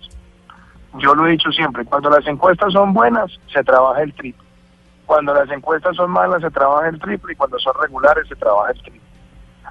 Yo 0.99 1.15
lo 1.15 1.27
he 1.27 1.31
dicho 1.31 1.51
siempre, 1.51 1.85
cuando 1.85 2.09
las 2.09 2.25
encuestas 2.27 2.73
son 2.73 2.93
buenas, 2.93 3.31
se 3.51 3.63
trabaja 3.63 4.01
el 4.03 4.13
triple. 4.13 4.43
Cuando 5.05 5.33
las 5.33 5.49
encuestas 5.49 5.95
son 5.95 6.11
malas, 6.11 6.41
se 6.41 6.51
trabaja 6.51 6.87
el 6.87 6.99
triple 6.99 7.33
y 7.33 7.35
cuando 7.35 7.57
son 7.59 7.73
regulares, 7.81 8.27
se 8.27 8.35
trabaja 8.35 8.71
el 8.71 8.81
triple. 8.81 9.01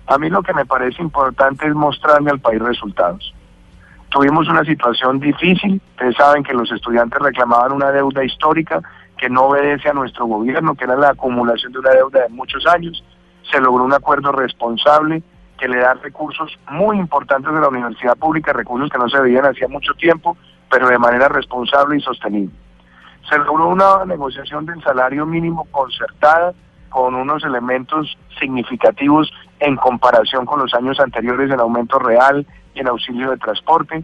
A 0.06 0.18
mí 0.18 0.28
lo 0.28 0.42
que 0.42 0.52
me 0.52 0.66
parece 0.66 1.00
importante 1.00 1.66
es 1.66 1.74
mostrarme 1.74 2.30
al 2.30 2.40
país 2.40 2.60
resultados. 2.60 3.32
Tuvimos 4.10 4.48
una 4.48 4.64
situación 4.64 5.20
difícil, 5.20 5.80
ustedes 5.92 6.16
saben 6.16 6.42
que 6.42 6.52
los 6.52 6.70
estudiantes 6.70 7.18
reclamaban 7.18 7.72
una 7.72 7.90
deuda 7.92 8.24
histórica 8.24 8.82
que 9.16 9.30
no 9.30 9.44
obedece 9.44 9.88
a 9.88 9.94
nuestro 9.94 10.26
gobierno, 10.26 10.74
que 10.74 10.84
era 10.84 10.96
la 10.96 11.10
acumulación 11.10 11.72
de 11.72 11.78
una 11.78 11.90
deuda 11.90 12.22
de 12.22 12.28
muchos 12.28 12.66
años. 12.66 13.02
Se 13.50 13.60
logró 13.60 13.84
un 13.84 13.94
acuerdo 13.94 14.32
responsable 14.32 15.22
que 15.56 15.68
le 15.68 15.78
da 15.78 15.94
recursos 15.94 16.58
muy 16.68 16.98
importantes 16.98 17.54
de 17.54 17.60
la 17.60 17.68
universidad 17.68 18.16
pública, 18.16 18.52
recursos 18.52 18.90
que 18.90 18.98
no 18.98 19.08
se 19.08 19.20
veían 19.20 19.46
hacía 19.46 19.68
mucho 19.68 19.94
tiempo, 19.94 20.36
pero 20.72 20.88
de 20.88 20.98
manera 20.98 21.28
responsable 21.28 21.98
y 21.98 22.00
sostenible. 22.00 22.54
Se 23.28 23.36
logró 23.36 23.68
una 23.68 24.06
negociación 24.06 24.64
del 24.64 24.82
salario 24.82 25.26
mínimo 25.26 25.66
concertada 25.70 26.54
con 26.88 27.14
unos 27.14 27.44
elementos 27.44 28.16
significativos 28.40 29.30
en 29.60 29.76
comparación 29.76 30.46
con 30.46 30.60
los 30.60 30.72
años 30.72 30.98
anteriores 30.98 31.50
en 31.50 31.60
aumento 31.60 31.98
real 31.98 32.46
y 32.74 32.80
en 32.80 32.88
auxilio 32.88 33.30
de 33.30 33.36
transporte. 33.36 34.02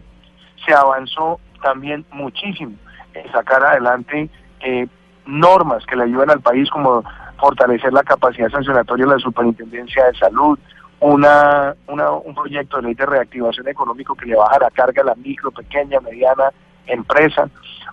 Se 0.63 0.71
avanzó 0.71 1.39
también 1.63 2.05
muchísimo 2.11 2.73
en 3.15 3.31
sacar 3.31 3.63
adelante 3.63 4.29
eh, 4.59 4.87
normas 5.25 5.83
que 5.87 5.95
le 5.95 6.03
ayudan 6.03 6.29
al 6.29 6.41
país 6.41 6.69
como 6.69 7.03
fortalecer 7.39 7.91
la 7.93 8.03
capacidad 8.03 8.49
sancionatoria 8.51 9.07
de 9.07 9.13
la 9.13 9.19
Superintendencia 9.19 10.05
de 10.05 10.19
Salud, 10.19 10.59
una, 11.01 11.75
una, 11.87 12.11
un 12.11 12.35
proyecto 12.35 12.77
de 12.77 12.83
ley 12.83 12.93
de 12.93 13.05
reactivación 13.05 13.67
económico 13.67 14.15
que 14.15 14.25
le 14.25 14.35
baja 14.35 14.59
la 14.59 14.69
carga 14.71 15.01
a 15.01 15.05
la 15.05 15.15
micro, 15.15 15.51
pequeña, 15.51 15.99
mediana 16.01 16.51
empresa, 16.87 17.49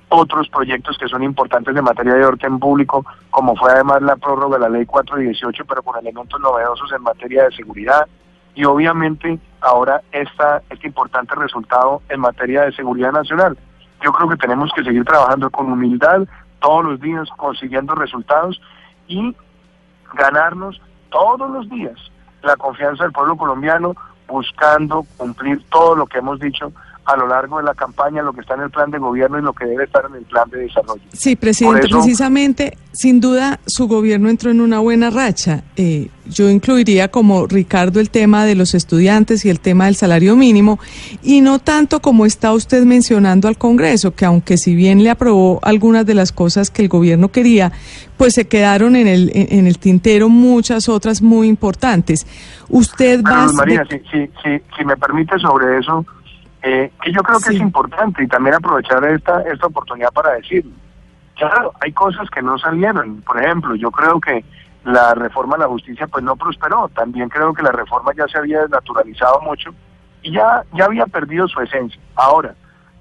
otros 0.08 0.48
proyectos 0.48 0.96
que 0.98 1.08
son 1.08 1.22
importantes 1.22 1.76
en 1.76 1.84
materia 1.84 2.14
de 2.14 2.24
orden 2.24 2.58
público, 2.58 3.04
como 3.30 3.54
fue 3.56 3.72
además 3.72 4.02
la 4.02 4.16
prórroga 4.16 4.56
de 4.56 4.62
la 4.62 4.68
ley 4.70 4.86
418, 4.86 5.64
pero 5.64 5.82
con 5.82 5.98
elementos 5.98 6.40
novedosos 6.40 6.90
en 6.92 7.02
materia 7.02 7.44
de 7.44 7.52
seguridad, 7.54 8.06
y 8.54 8.64
obviamente 8.64 9.38
ahora 9.60 10.00
esta, 10.12 10.62
este 10.70 10.86
importante 10.86 11.34
resultado 11.34 12.00
en 12.08 12.20
materia 12.20 12.62
de 12.62 12.72
seguridad 12.72 13.12
nacional. 13.12 13.56
Yo 14.02 14.12
creo 14.12 14.28
que 14.28 14.36
tenemos 14.36 14.70
que 14.74 14.84
seguir 14.84 15.04
trabajando 15.04 15.50
con 15.50 15.70
humildad 15.70 16.22
todos 16.60 16.84
los 16.84 17.00
días, 17.00 17.28
consiguiendo 17.36 17.94
resultados 17.94 18.60
y 19.08 19.36
ganarnos 20.14 20.80
todos 21.10 21.50
los 21.50 21.68
días 21.68 21.98
la 22.42 22.57
confianza 22.57 23.05
del 23.05 23.12
pueblo 23.12 23.37
colombiano 23.37 23.94
buscando 24.27 25.07
cumplir 25.16 25.62
todo 25.70 25.94
lo 25.94 26.07
que 26.07 26.18
hemos 26.18 26.38
dicho 26.40 26.72
a 27.06 27.16
lo 27.16 27.26
largo 27.28 27.58
de 27.58 27.64
la 27.64 27.74
campaña, 27.74 28.22
lo 28.22 28.32
que 28.32 28.40
está 28.40 28.54
en 28.54 28.62
el 28.62 28.70
plan 28.70 28.90
de 28.90 28.98
gobierno 28.98 29.38
y 29.38 29.42
lo 29.42 29.52
que 29.52 29.64
debe 29.64 29.84
estar 29.84 30.04
en 30.08 30.16
el 30.16 30.24
plan 30.24 30.48
de 30.50 30.58
desarrollo. 30.58 31.02
Sí, 31.12 31.36
presidente, 31.36 31.86
eso- 31.86 31.98
precisamente, 31.98 32.76
sin 32.92 33.20
duda, 33.20 33.60
su 33.66 33.86
gobierno 33.86 34.28
entró 34.28 34.50
en 34.50 34.60
una 34.60 34.80
buena 34.80 35.10
racha. 35.10 35.62
Eh, 35.76 36.08
yo 36.28 36.50
incluiría 36.50 37.08
como 37.08 37.46
Ricardo 37.46 38.00
el 38.00 38.10
tema 38.10 38.44
de 38.44 38.56
los 38.56 38.74
estudiantes 38.74 39.44
y 39.44 39.50
el 39.50 39.60
tema 39.60 39.84
del 39.84 39.94
salario 39.94 40.34
mínimo, 40.34 40.80
y 41.22 41.40
no 41.42 41.60
tanto 41.60 42.00
como 42.00 42.26
está 42.26 42.52
usted 42.52 42.84
mencionando 42.84 43.46
al 43.46 43.56
Congreso, 43.58 44.14
que 44.14 44.24
aunque 44.24 44.56
si 44.58 44.74
bien 44.74 45.04
le 45.04 45.10
aprobó 45.10 45.60
algunas 45.62 46.04
de 46.06 46.14
las 46.14 46.32
cosas 46.32 46.70
que 46.70 46.82
el 46.82 46.88
gobierno 46.88 47.28
quería, 47.28 47.70
pues 48.16 48.34
se 48.34 48.48
quedaron 48.48 48.96
en 48.96 49.06
el, 49.06 49.30
en, 49.34 49.66
el 49.66 49.78
tintero 49.78 50.28
muchas 50.28 50.88
otras 50.88 51.22
muy 51.22 51.46
importantes. 51.48 52.26
Usted 52.68 53.22
va... 53.22 53.52
María, 53.52 53.84
de- 53.88 53.98
si, 54.00 54.04
si, 54.10 54.26
si, 54.42 54.62
si 54.78 54.84
me 54.84 54.96
permite 54.96 55.38
sobre 55.38 55.78
eso, 55.78 56.04
eh, 56.68 56.92
que 57.00 57.12
yo 57.12 57.22
creo 57.22 57.38
que 57.38 57.50
Sí. 57.50 57.57
es 57.57 57.61
importante 57.62 58.24
y 58.24 58.26
también 58.26 58.57
aprovechar 58.57 59.05
esta, 59.05 59.40
esta 59.42 59.66
oportunidad 59.68 60.12
para 60.12 60.33
decirlo. 60.33 60.72
Claro, 61.37 61.72
hay 61.81 61.92
cosas 61.92 62.29
que 62.31 62.42
no 62.42 62.59
salieron. 62.59 63.20
Por 63.22 63.40
ejemplo, 63.40 63.74
yo 63.76 63.90
creo 63.90 64.20
que 64.20 64.44
la 64.85 65.14
reforma 65.14 65.57
a 65.57 65.61
la 65.61 65.68
justicia 65.68 66.07
pues 66.07 66.24
no 66.24 66.35
prosperó. 66.35 66.88
También 66.88 67.29
creo 67.29 67.52
que 67.55 67.62
la 67.62 67.72
reforma 67.72 68.12
ya 68.16 68.26
se 68.26 68.38
había 68.38 68.62
desnaturalizado 68.62 69.40
mucho 69.42 69.70
y 70.22 70.33
ya, 70.33 70.62
ya 70.72 70.87
había 70.87 71.07
perdido 71.07 71.46
su 71.46 71.61
esencia. 71.61 72.00
Ahora, 72.16 72.55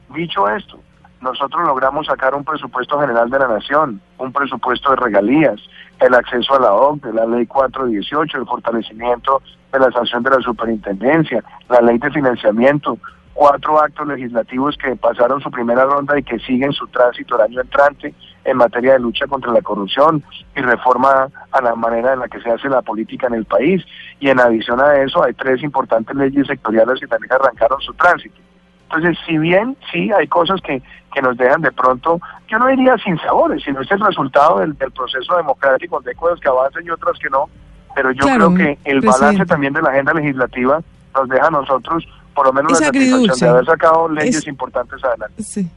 dicho 0.09 0.47
esto, 0.49 0.79
nosotros 1.21 1.65
logramos 1.65 2.05
sacar 2.05 2.35
un 2.35 2.43
presupuesto 2.43 2.99
general 2.99 3.29
de 3.31 3.39
la 3.39 3.47
nación, 3.47 3.99
un 4.19 4.31
presupuesto 4.31 4.91
de 4.91 4.97
regalías, 4.97 5.59
el 5.99 6.13
acceso 6.13 6.53
a 6.55 6.59
la 6.59 6.73
OCDE, 6.73 7.13
la 7.13 7.25
ley 7.25 7.47
418, 7.47 8.37
el 8.37 8.45
fortalecimiento 8.45 9.41
de 9.71 9.79
la 9.79 9.89
sanción 9.91 10.21
de 10.23 10.29
la 10.31 10.39
superintendencia, 10.41 11.43
la 11.69 11.81
ley 11.81 11.97
de 11.97 12.11
financiamiento, 12.11 12.97
cuatro 13.35 13.79
actos 13.79 14.07
legislativos 14.07 14.75
que 14.77 14.95
pasaron 14.95 15.41
su 15.41 15.51
primera 15.51 15.83
ronda 15.85 16.17
y 16.17 16.23
que 16.23 16.39
siguen 16.39 16.71
su 16.71 16.87
tránsito 16.87 17.35
el 17.35 17.41
año 17.41 17.61
entrante 17.61 18.15
en 18.45 18.57
materia 18.57 18.93
de 18.93 18.99
lucha 18.99 19.27
contra 19.27 19.51
la 19.51 19.61
corrupción 19.61 20.23
y 20.55 20.61
reforma 20.61 21.27
a 21.51 21.61
la 21.61 21.75
manera 21.75 22.13
en 22.13 22.19
la 22.21 22.27
que 22.29 22.39
se 22.41 22.49
hace 22.49 22.69
la 22.69 22.81
política 22.81 23.27
en 23.27 23.33
el 23.33 23.45
país. 23.45 23.83
Y 24.21 24.29
en 24.29 24.39
adición 24.39 24.79
a 24.79 24.95
eso 25.01 25.23
hay 25.23 25.33
tres 25.33 25.61
importantes 25.63 26.15
leyes 26.15 26.47
sectoriales 26.47 26.99
que 26.99 27.07
también 27.07 27.33
arrancaron 27.33 27.79
su 27.81 27.93
tránsito. 27.95 28.35
Entonces, 28.83 29.17
si 29.27 29.37
bien 29.37 29.75
sí 29.91 30.11
hay 30.13 30.27
cosas 30.27 30.61
que, 30.61 30.81
que 31.13 31.21
nos 31.21 31.35
dejan 31.37 31.61
de 31.61 31.71
pronto, 31.73 32.21
yo 32.47 32.57
no 32.57 32.67
diría 32.67 32.95
sin 32.99 33.17
sabores, 33.19 33.61
sino 33.63 33.81
este 33.81 33.95
es 33.95 34.01
el 34.01 34.07
resultado 34.07 34.59
del, 34.59 34.77
del 34.77 34.91
proceso 34.91 35.35
democrático, 35.35 35.99
de 36.01 36.15
cosas 36.15 36.39
que 36.39 36.47
avancen 36.47 36.85
y 36.85 36.89
otras 36.91 37.17
que 37.19 37.29
no, 37.29 37.49
pero 37.95 38.11
yo 38.11 38.23
Claro, 38.23 38.53
creo 38.53 38.57
que 38.57 38.69
el 38.85 38.99
presidente. 39.01 39.07
balance 39.19 39.45
también 39.47 39.73
de 39.73 39.81
la 39.81 39.89
agenda 39.89 40.13
legislativa 40.13 40.79
nos 41.15 41.27
deja 41.29 41.47
a 41.47 41.51
nosotros 41.51 42.05
por 42.35 42.45
lo 42.47 42.53
menos 42.53 42.73
Es 42.73 42.79
la 42.81 42.85
satisfacción 42.87 43.39
de 43.39 43.47
haber 43.47 43.65
sacado 43.65 44.09
leyes 44.09 44.35
Es- 44.35 44.47
importantes 44.47 45.03
adelante. 45.03 45.41
Sí. 45.41 45.67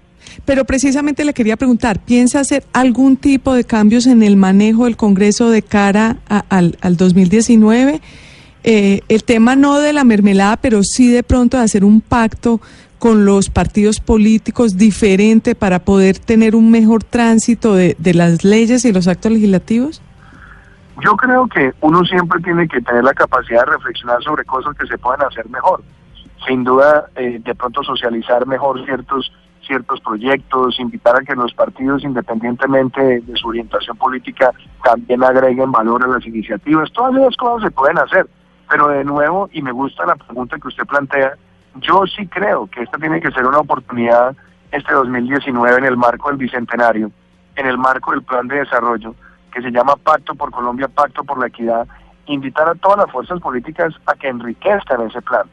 Pero 0.44 0.64
precisamente 0.64 1.24
le 1.24 1.32
quería 1.32 1.56
preguntar, 1.56 1.98
¿piensa 2.00 2.40
hacer 2.40 2.64
algún 2.72 3.16
tipo 3.16 3.54
de 3.54 3.64
cambios 3.64 4.06
en 4.06 4.22
el 4.22 4.36
manejo 4.36 4.84
del 4.84 4.96
Congreso 4.96 5.50
de 5.50 5.62
cara 5.62 6.16
a- 6.28 6.44
al, 6.50 6.76
al 6.82 6.96
2019? 6.96 8.00
Eh, 8.64 9.00
el 9.08 9.24
tema 9.24 9.56
no 9.56 9.78
de 9.78 9.92
la 9.92 10.04
mermelada, 10.04 10.56
pero 10.56 10.82
sí 10.82 11.10
de 11.10 11.22
pronto 11.22 11.56
de 11.56 11.62
hacer 11.62 11.84
un 11.84 12.00
pacto 12.00 12.60
con 12.98 13.24
los 13.24 13.48
partidos 13.48 14.00
políticos 14.00 14.76
diferente 14.76 15.54
para 15.54 15.78
poder 15.78 16.18
tener 16.18 16.56
un 16.56 16.70
mejor 16.70 17.04
tránsito 17.04 17.74
de, 17.74 17.94
de 17.98 18.14
las 18.14 18.44
leyes 18.44 18.84
y 18.84 18.92
los 18.92 19.06
actos 19.06 19.30
legislativos? 19.32 20.02
Yo 21.02 21.16
creo 21.16 21.46
que 21.46 21.72
uno 21.80 22.04
siempre 22.04 22.40
tiene 22.42 22.66
que 22.66 22.80
tener 22.80 23.04
la 23.04 23.14
capacidad 23.14 23.64
de 23.64 23.72
reflexionar 23.72 24.20
sobre 24.24 24.44
cosas 24.44 24.74
que 24.76 24.86
se 24.88 24.98
pueden 24.98 25.22
hacer 25.24 25.48
mejor. 25.48 25.80
Sin 26.46 26.64
duda, 26.64 27.08
eh, 27.16 27.40
de 27.42 27.54
pronto 27.54 27.82
socializar 27.82 28.46
mejor 28.46 28.84
ciertos 28.84 29.32
ciertos 29.68 30.00
proyectos, 30.00 30.80
invitar 30.80 31.16
a 31.16 31.24
que 31.24 31.34
los 31.34 31.52
partidos, 31.52 32.02
independientemente 32.02 33.20
de, 33.20 33.36
su 33.36 33.48
orientación 33.48 33.96
política, 33.96 34.52
también 34.82 35.22
agreguen 35.22 35.70
valor 35.70 36.02
a 36.02 36.08
las 36.08 36.26
iniciativas. 36.26 36.90
Todas 36.92 37.14
esas 37.14 37.36
cosas 37.36 37.64
se 37.64 37.70
pueden 37.70 37.98
hacer, 37.98 38.26
pero 38.68 38.88
de 38.88 39.04
nuevo, 39.04 39.48
y 39.52 39.62
me 39.62 39.70
gusta 39.70 40.06
la 40.06 40.16
pregunta 40.16 40.56
que 40.58 40.68
usted 40.68 40.86
plantea, 40.86 41.34
yo 41.76 42.04
sí 42.06 42.26
creo 42.26 42.66
que 42.66 42.82
esta 42.82 42.98
tiene 42.98 43.20
que 43.20 43.30
ser 43.30 43.46
una 43.46 43.58
oportunidad 43.58 44.34
este 44.72 44.92
2019 44.92 45.78
en 45.78 45.84
el 45.84 45.96
marco 45.96 46.28
del 46.28 46.38
Bicentenario, 46.38 47.10
en 47.54 47.66
el 47.66 47.78
marco 47.78 48.10
del 48.12 48.22
plan 48.22 48.48
de 48.48 48.60
desarrollo, 48.60 49.14
que 49.52 49.62
se 49.62 49.70
llama 49.70 49.96
Pacto 49.96 50.34
por 50.34 50.50
Colombia, 50.50 50.88
Pacto 50.88 51.24
por 51.24 51.38
la 51.38 51.46
Equidad, 51.46 51.86
invitar 52.26 52.68
a 52.68 52.74
todas 52.74 52.98
las 52.98 53.10
fuerzas 53.10 53.40
políticas 53.40 53.94
a 54.06 54.14
que 54.14 54.28
enriquezcan 54.28 55.02
ese 55.02 55.22
plan. 55.22 55.48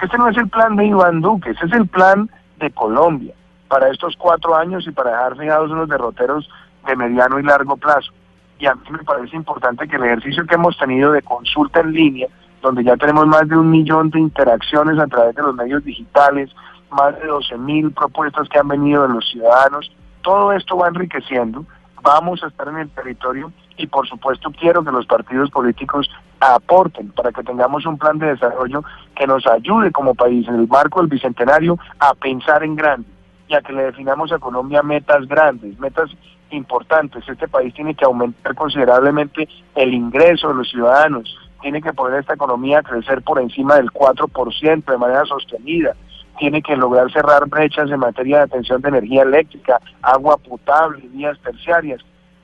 Este 0.00 0.16
no 0.16 0.28
es 0.28 0.36
el 0.36 0.48
plan 0.48 0.76
de 0.76 0.86
Iván 0.86 1.20
Duque, 1.20 1.50
ese 1.50 1.66
es 1.66 1.72
el 1.72 1.86
plan 1.88 2.30
de 2.58 2.70
Colombia 2.70 3.34
para 3.68 3.88
estos 3.90 4.16
cuatro 4.16 4.54
años 4.56 4.86
y 4.86 4.92
para 4.92 5.10
dejar 5.10 5.36
fijados 5.36 5.70
unos 5.70 5.88
derroteros 5.88 6.48
de 6.86 6.96
mediano 6.96 7.38
y 7.38 7.42
largo 7.42 7.76
plazo. 7.76 8.12
Y 8.58 8.66
a 8.66 8.74
mí 8.74 8.82
me 8.90 9.04
parece 9.04 9.36
importante 9.36 9.86
que 9.86 9.96
el 9.96 10.04
ejercicio 10.04 10.46
que 10.46 10.54
hemos 10.54 10.76
tenido 10.78 11.12
de 11.12 11.22
consulta 11.22 11.80
en 11.80 11.92
línea, 11.92 12.28
donde 12.62 12.82
ya 12.82 12.96
tenemos 12.96 13.26
más 13.26 13.46
de 13.48 13.56
un 13.56 13.70
millón 13.70 14.10
de 14.10 14.20
interacciones 14.20 14.98
a 14.98 15.06
través 15.06 15.34
de 15.34 15.42
los 15.42 15.54
medios 15.54 15.84
digitales, 15.84 16.50
más 16.90 17.14
de 17.20 17.26
12 17.26 17.58
mil 17.58 17.92
propuestas 17.92 18.48
que 18.48 18.58
han 18.58 18.68
venido 18.68 19.02
de 19.02 19.14
los 19.14 19.28
ciudadanos, 19.28 19.92
todo 20.22 20.52
esto 20.52 20.76
va 20.76 20.88
enriqueciendo, 20.88 21.64
vamos 22.02 22.42
a 22.42 22.48
estar 22.48 22.68
en 22.68 22.78
el 22.78 22.90
territorio 22.90 23.52
y 23.76 23.86
por 23.86 24.08
supuesto 24.08 24.50
quiero 24.58 24.82
que 24.82 24.90
los 24.90 25.06
partidos 25.06 25.50
políticos 25.50 26.10
aporten 26.40 27.10
para 27.10 27.32
que 27.32 27.42
tengamos 27.42 27.86
un 27.86 27.98
plan 27.98 28.18
de 28.18 28.28
desarrollo 28.28 28.84
que 29.14 29.26
nos 29.26 29.46
ayude 29.46 29.90
como 29.90 30.14
país 30.14 30.46
en 30.48 30.54
el 30.54 30.68
marco 30.68 31.00
del 31.00 31.08
Bicentenario 31.08 31.78
a 31.98 32.14
pensar 32.14 32.62
en 32.62 32.76
grande 32.76 33.08
y 33.48 33.54
a 33.54 33.62
que 33.62 33.72
le 33.72 33.84
definamos 33.84 34.30
a 34.32 34.38
Colombia 34.38 34.82
metas 34.82 35.26
grandes, 35.26 35.78
metas 35.78 36.10
importantes. 36.50 37.28
Este 37.28 37.48
país 37.48 37.74
tiene 37.74 37.94
que 37.94 38.04
aumentar 38.04 38.54
considerablemente 38.54 39.48
el 39.74 39.94
ingreso 39.94 40.48
de 40.48 40.54
los 40.54 40.68
ciudadanos, 40.68 41.36
tiene 41.60 41.82
que 41.82 41.92
poner 41.92 42.20
esta 42.20 42.34
economía 42.34 42.80
a 42.80 42.82
crecer 42.82 43.22
por 43.22 43.40
encima 43.40 43.76
del 43.76 43.90
4% 43.90 44.84
de 44.84 44.98
manera 44.98 45.24
sostenida, 45.24 45.94
tiene 46.38 46.62
que 46.62 46.76
lograr 46.76 47.10
cerrar 47.10 47.48
brechas 47.48 47.90
en 47.90 47.98
materia 47.98 48.38
de 48.38 48.42
atención 48.44 48.80
de 48.80 48.90
energía 48.90 49.22
eléctrica, 49.22 49.80
agua 50.02 50.36
potable, 50.36 51.08
vías 51.08 51.38
terciarias. 51.40 52.00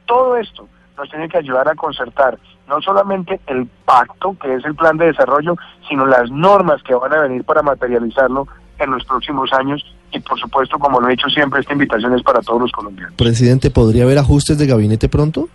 Todo 0.06 0.36
esto 0.36 0.68
nos 0.96 1.08
tiene 1.10 1.28
que 1.28 1.38
ayudar 1.38 1.68
a 1.68 1.74
concertar 1.74 2.38
no 2.68 2.80
solamente 2.80 3.40
el 3.46 3.66
pacto, 3.84 4.36
que 4.40 4.54
es 4.54 4.64
el 4.64 4.74
plan 4.74 4.96
de 4.96 5.06
desarrollo, 5.06 5.56
sino 5.88 6.06
las 6.06 6.30
normas 6.30 6.82
que 6.82 6.94
van 6.94 7.12
a 7.12 7.20
venir 7.20 7.44
para 7.44 7.62
materializarlo 7.62 8.46
en 8.78 8.90
los 8.90 9.04
próximos 9.04 9.52
años. 9.52 9.84
Y 10.12 10.20
por 10.20 10.38
supuesto, 10.38 10.78
como 10.78 11.00
lo 11.00 11.08
he 11.08 11.12
dicho 11.12 11.28
siempre, 11.28 11.60
esta 11.60 11.72
invitación 11.72 12.14
es 12.14 12.22
para 12.22 12.40
todos 12.40 12.62
los 12.62 12.72
colombianos. 12.72 13.14
Presidente, 13.16 13.70
¿podría 13.70 14.04
haber 14.04 14.18
ajustes 14.18 14.58
de 14.58 14.66
gabinete 14.66 15.08
pronto? 15.08 15.48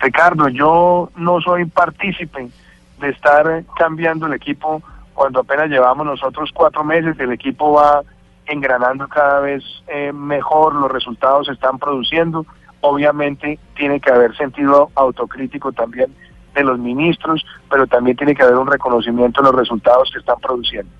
Ricardo, 0.00 0.48
yo 0.48 1.10
no 1.16 1.40
soy 1.40 1.64
partícipe 1.64 2.48
de 3.00 3.08
estar 3.08 3.64
cambiando 3.76 4.26
el 4.26 4.34
equipo 4.34 4.82
cuando 5.18 5.40
apenas 5.40 5.68
llevamos 5.68 6.06
nosotros 6.06 6.50
cuatro 6.54 6.84
meses, 6.84 7.18
el 7.18 7.32
equipo 7.32 7.72
va 7.72 8.02
engranando 8.46 9.08
cada 9.08 9.40
vez 9.40 9.64
eh, 9.88 10.12
mejor, 10.12 10.76
los 10.76 10.92
resultados 10.92 11.46
se 11.48 11.54
están 11.54 11.80
produciendo. 11.80 12.46
Obviamente 12.80 13.58
tiene 13.76 14.00
que 14.00 14.10
haber 14.10 14.36
sentido 14.36 14.90
autocrítico 14.94 15.72
también 15.72 16.14
de 16.54 16.64
los 16.64 16.78
ministros, 16.78 17.44
pero 17.70 17.86
también 17.86 18.16
tiene 18.16 18.34
que 18.34 18.42
haber 18.42 18.56
un 18.56 18.66
reconocimiento 18.66 19.40
de 19.40 19.48
los 19.48 19.56
resultados 19.56 20.10
que 20.12 20.18
están 20.18 20.38
produciendo. 20.40 20.90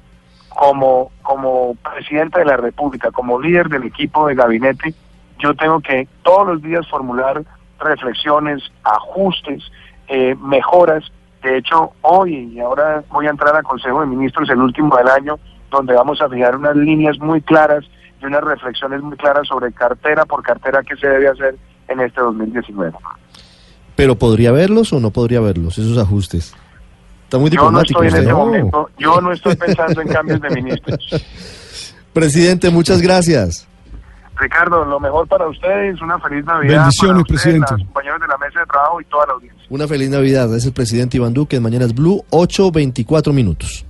Como, 0.49 1.11
como 1.23 1.77
presidente 1.77 2.41
de 2.41 2.47
la 2.47 2.57
República, 2.57 3.11
como 3.11 3.41
líder 3.41 3.69
del 3.69 3.85
equipo 3.85 4.27
de 4.27 4.35
gabinete, 4.35 4.95
yo 5.39 5.55
tengo 5.55 5.81
que 5.81 6.09
todos 6.23 6.47
los 6.47 6.63
días 6.63 6.87
formular 6.89 7.45
reflexiones, 7.79 8.63
ajustes, 8.83 9.63
eh, 10.09 10.35
mejoras. 10.41 11.05
De 11.43 11.59
hecho, 11.59 11.93
hoy 12.03 12.53
y 12.55 12.61
ahora 12.61 13.05
voy 13.11 13.27
a 13.27 13.31
entrar 13.31 13.55
al 13.55 13.63
Consejo 13.63 14.01
de 14.01 14.07
Ministros, 14.07 14.51
el 14.51 14.61
último 14.61 14.97
del 14.97 15.09
año, 15.09 15.39
donde 15.71 15.95
vamos 15.95 16.21
a 16.21 16.29
fijar 16.29 16.57
unas 16.57 16.75
líneas 16.75 17.19
muy 17.19 17.41
claras 17.41 17.85
y 18.21 18.27
unas 18.27 18.43
reflexiones 18.43 19.01
muy 19.03 19.17
claras 19.17 19.47
sobre 19.47 19.73
cartera 19.73 20.25
por 20.25 20.43
cartera 20.43 20.83
que 20.83 20.97
se 20.97 21.07
debe 21.07 21.29
hacer 21.29 21.57
en 21.89 22.01
este 22.01 22.21
2019. 22.21 22.93
Pero 23.97 24.17
¿podría 24.17 24.53
verlos 24.53 24.93
o 24.93 25.01
no 25.01 25.11
podría 25.11 25.41
verlos, 25.41 25.79
esos 25.79 25.99
ajustes? 25.99 26.55
Está 27.25 27.39
muy 27.39 27.51
Yo 27.51 27.57
no 27.71 27.81
diplomático 27.81 28.03
estoy 28.03 28.19
en 28.19 28.25
este 28.25 28.35
momento, 28.35 28.91
yo 28.99 29.21
no 29.21 29.33
estoy 29.33 29.57
pensando 29.67 30.01
en 30.01 30.09
cambios 30.09 30.41
de 30.41 30.51
ministros. 30.51 31.27
Presidente, 32.13 32.71
muchas 32.71 33.03
gracias. 33.03 33.69
Ricardo, 34.39 34.85
lo 34.85 35.01
mejor 35.01 35.27
para 35.27 35.49
ustedes, 35.49 36.01
una 36.01 36.19
feliz 36.21 36.45
Navidad. 36.45 36.83
Bendiciones, 36.83 37.23
para 37.25 37.29
presidente. 37.29 37.73
los 37.73 37.83
compañeros 37.85 38.21
de 38.21 38.27
la 38.29 38.39
mesa 38.39 38.61
de 38.61 38.67
trabajo 38.67 39.01
y 39.01 39.05
toda 39.07 39.27
la 39.27 39.33
audiencia. 39.33 39.63
Una 39.69 39.89
feliz 39.89 40.11
Navidad. 40.11 40.55
Es 40.55 40.65
el 40.65 40.73
presidente 40.73 41.17
Iván 41.17 41.35
Duque. 41.35 41.59
Mañana 41.59 41.85
es 41.85 41.95
Blue, 41.95 42.25
8.24 42.31 43.33
minutos. 43.33 43.85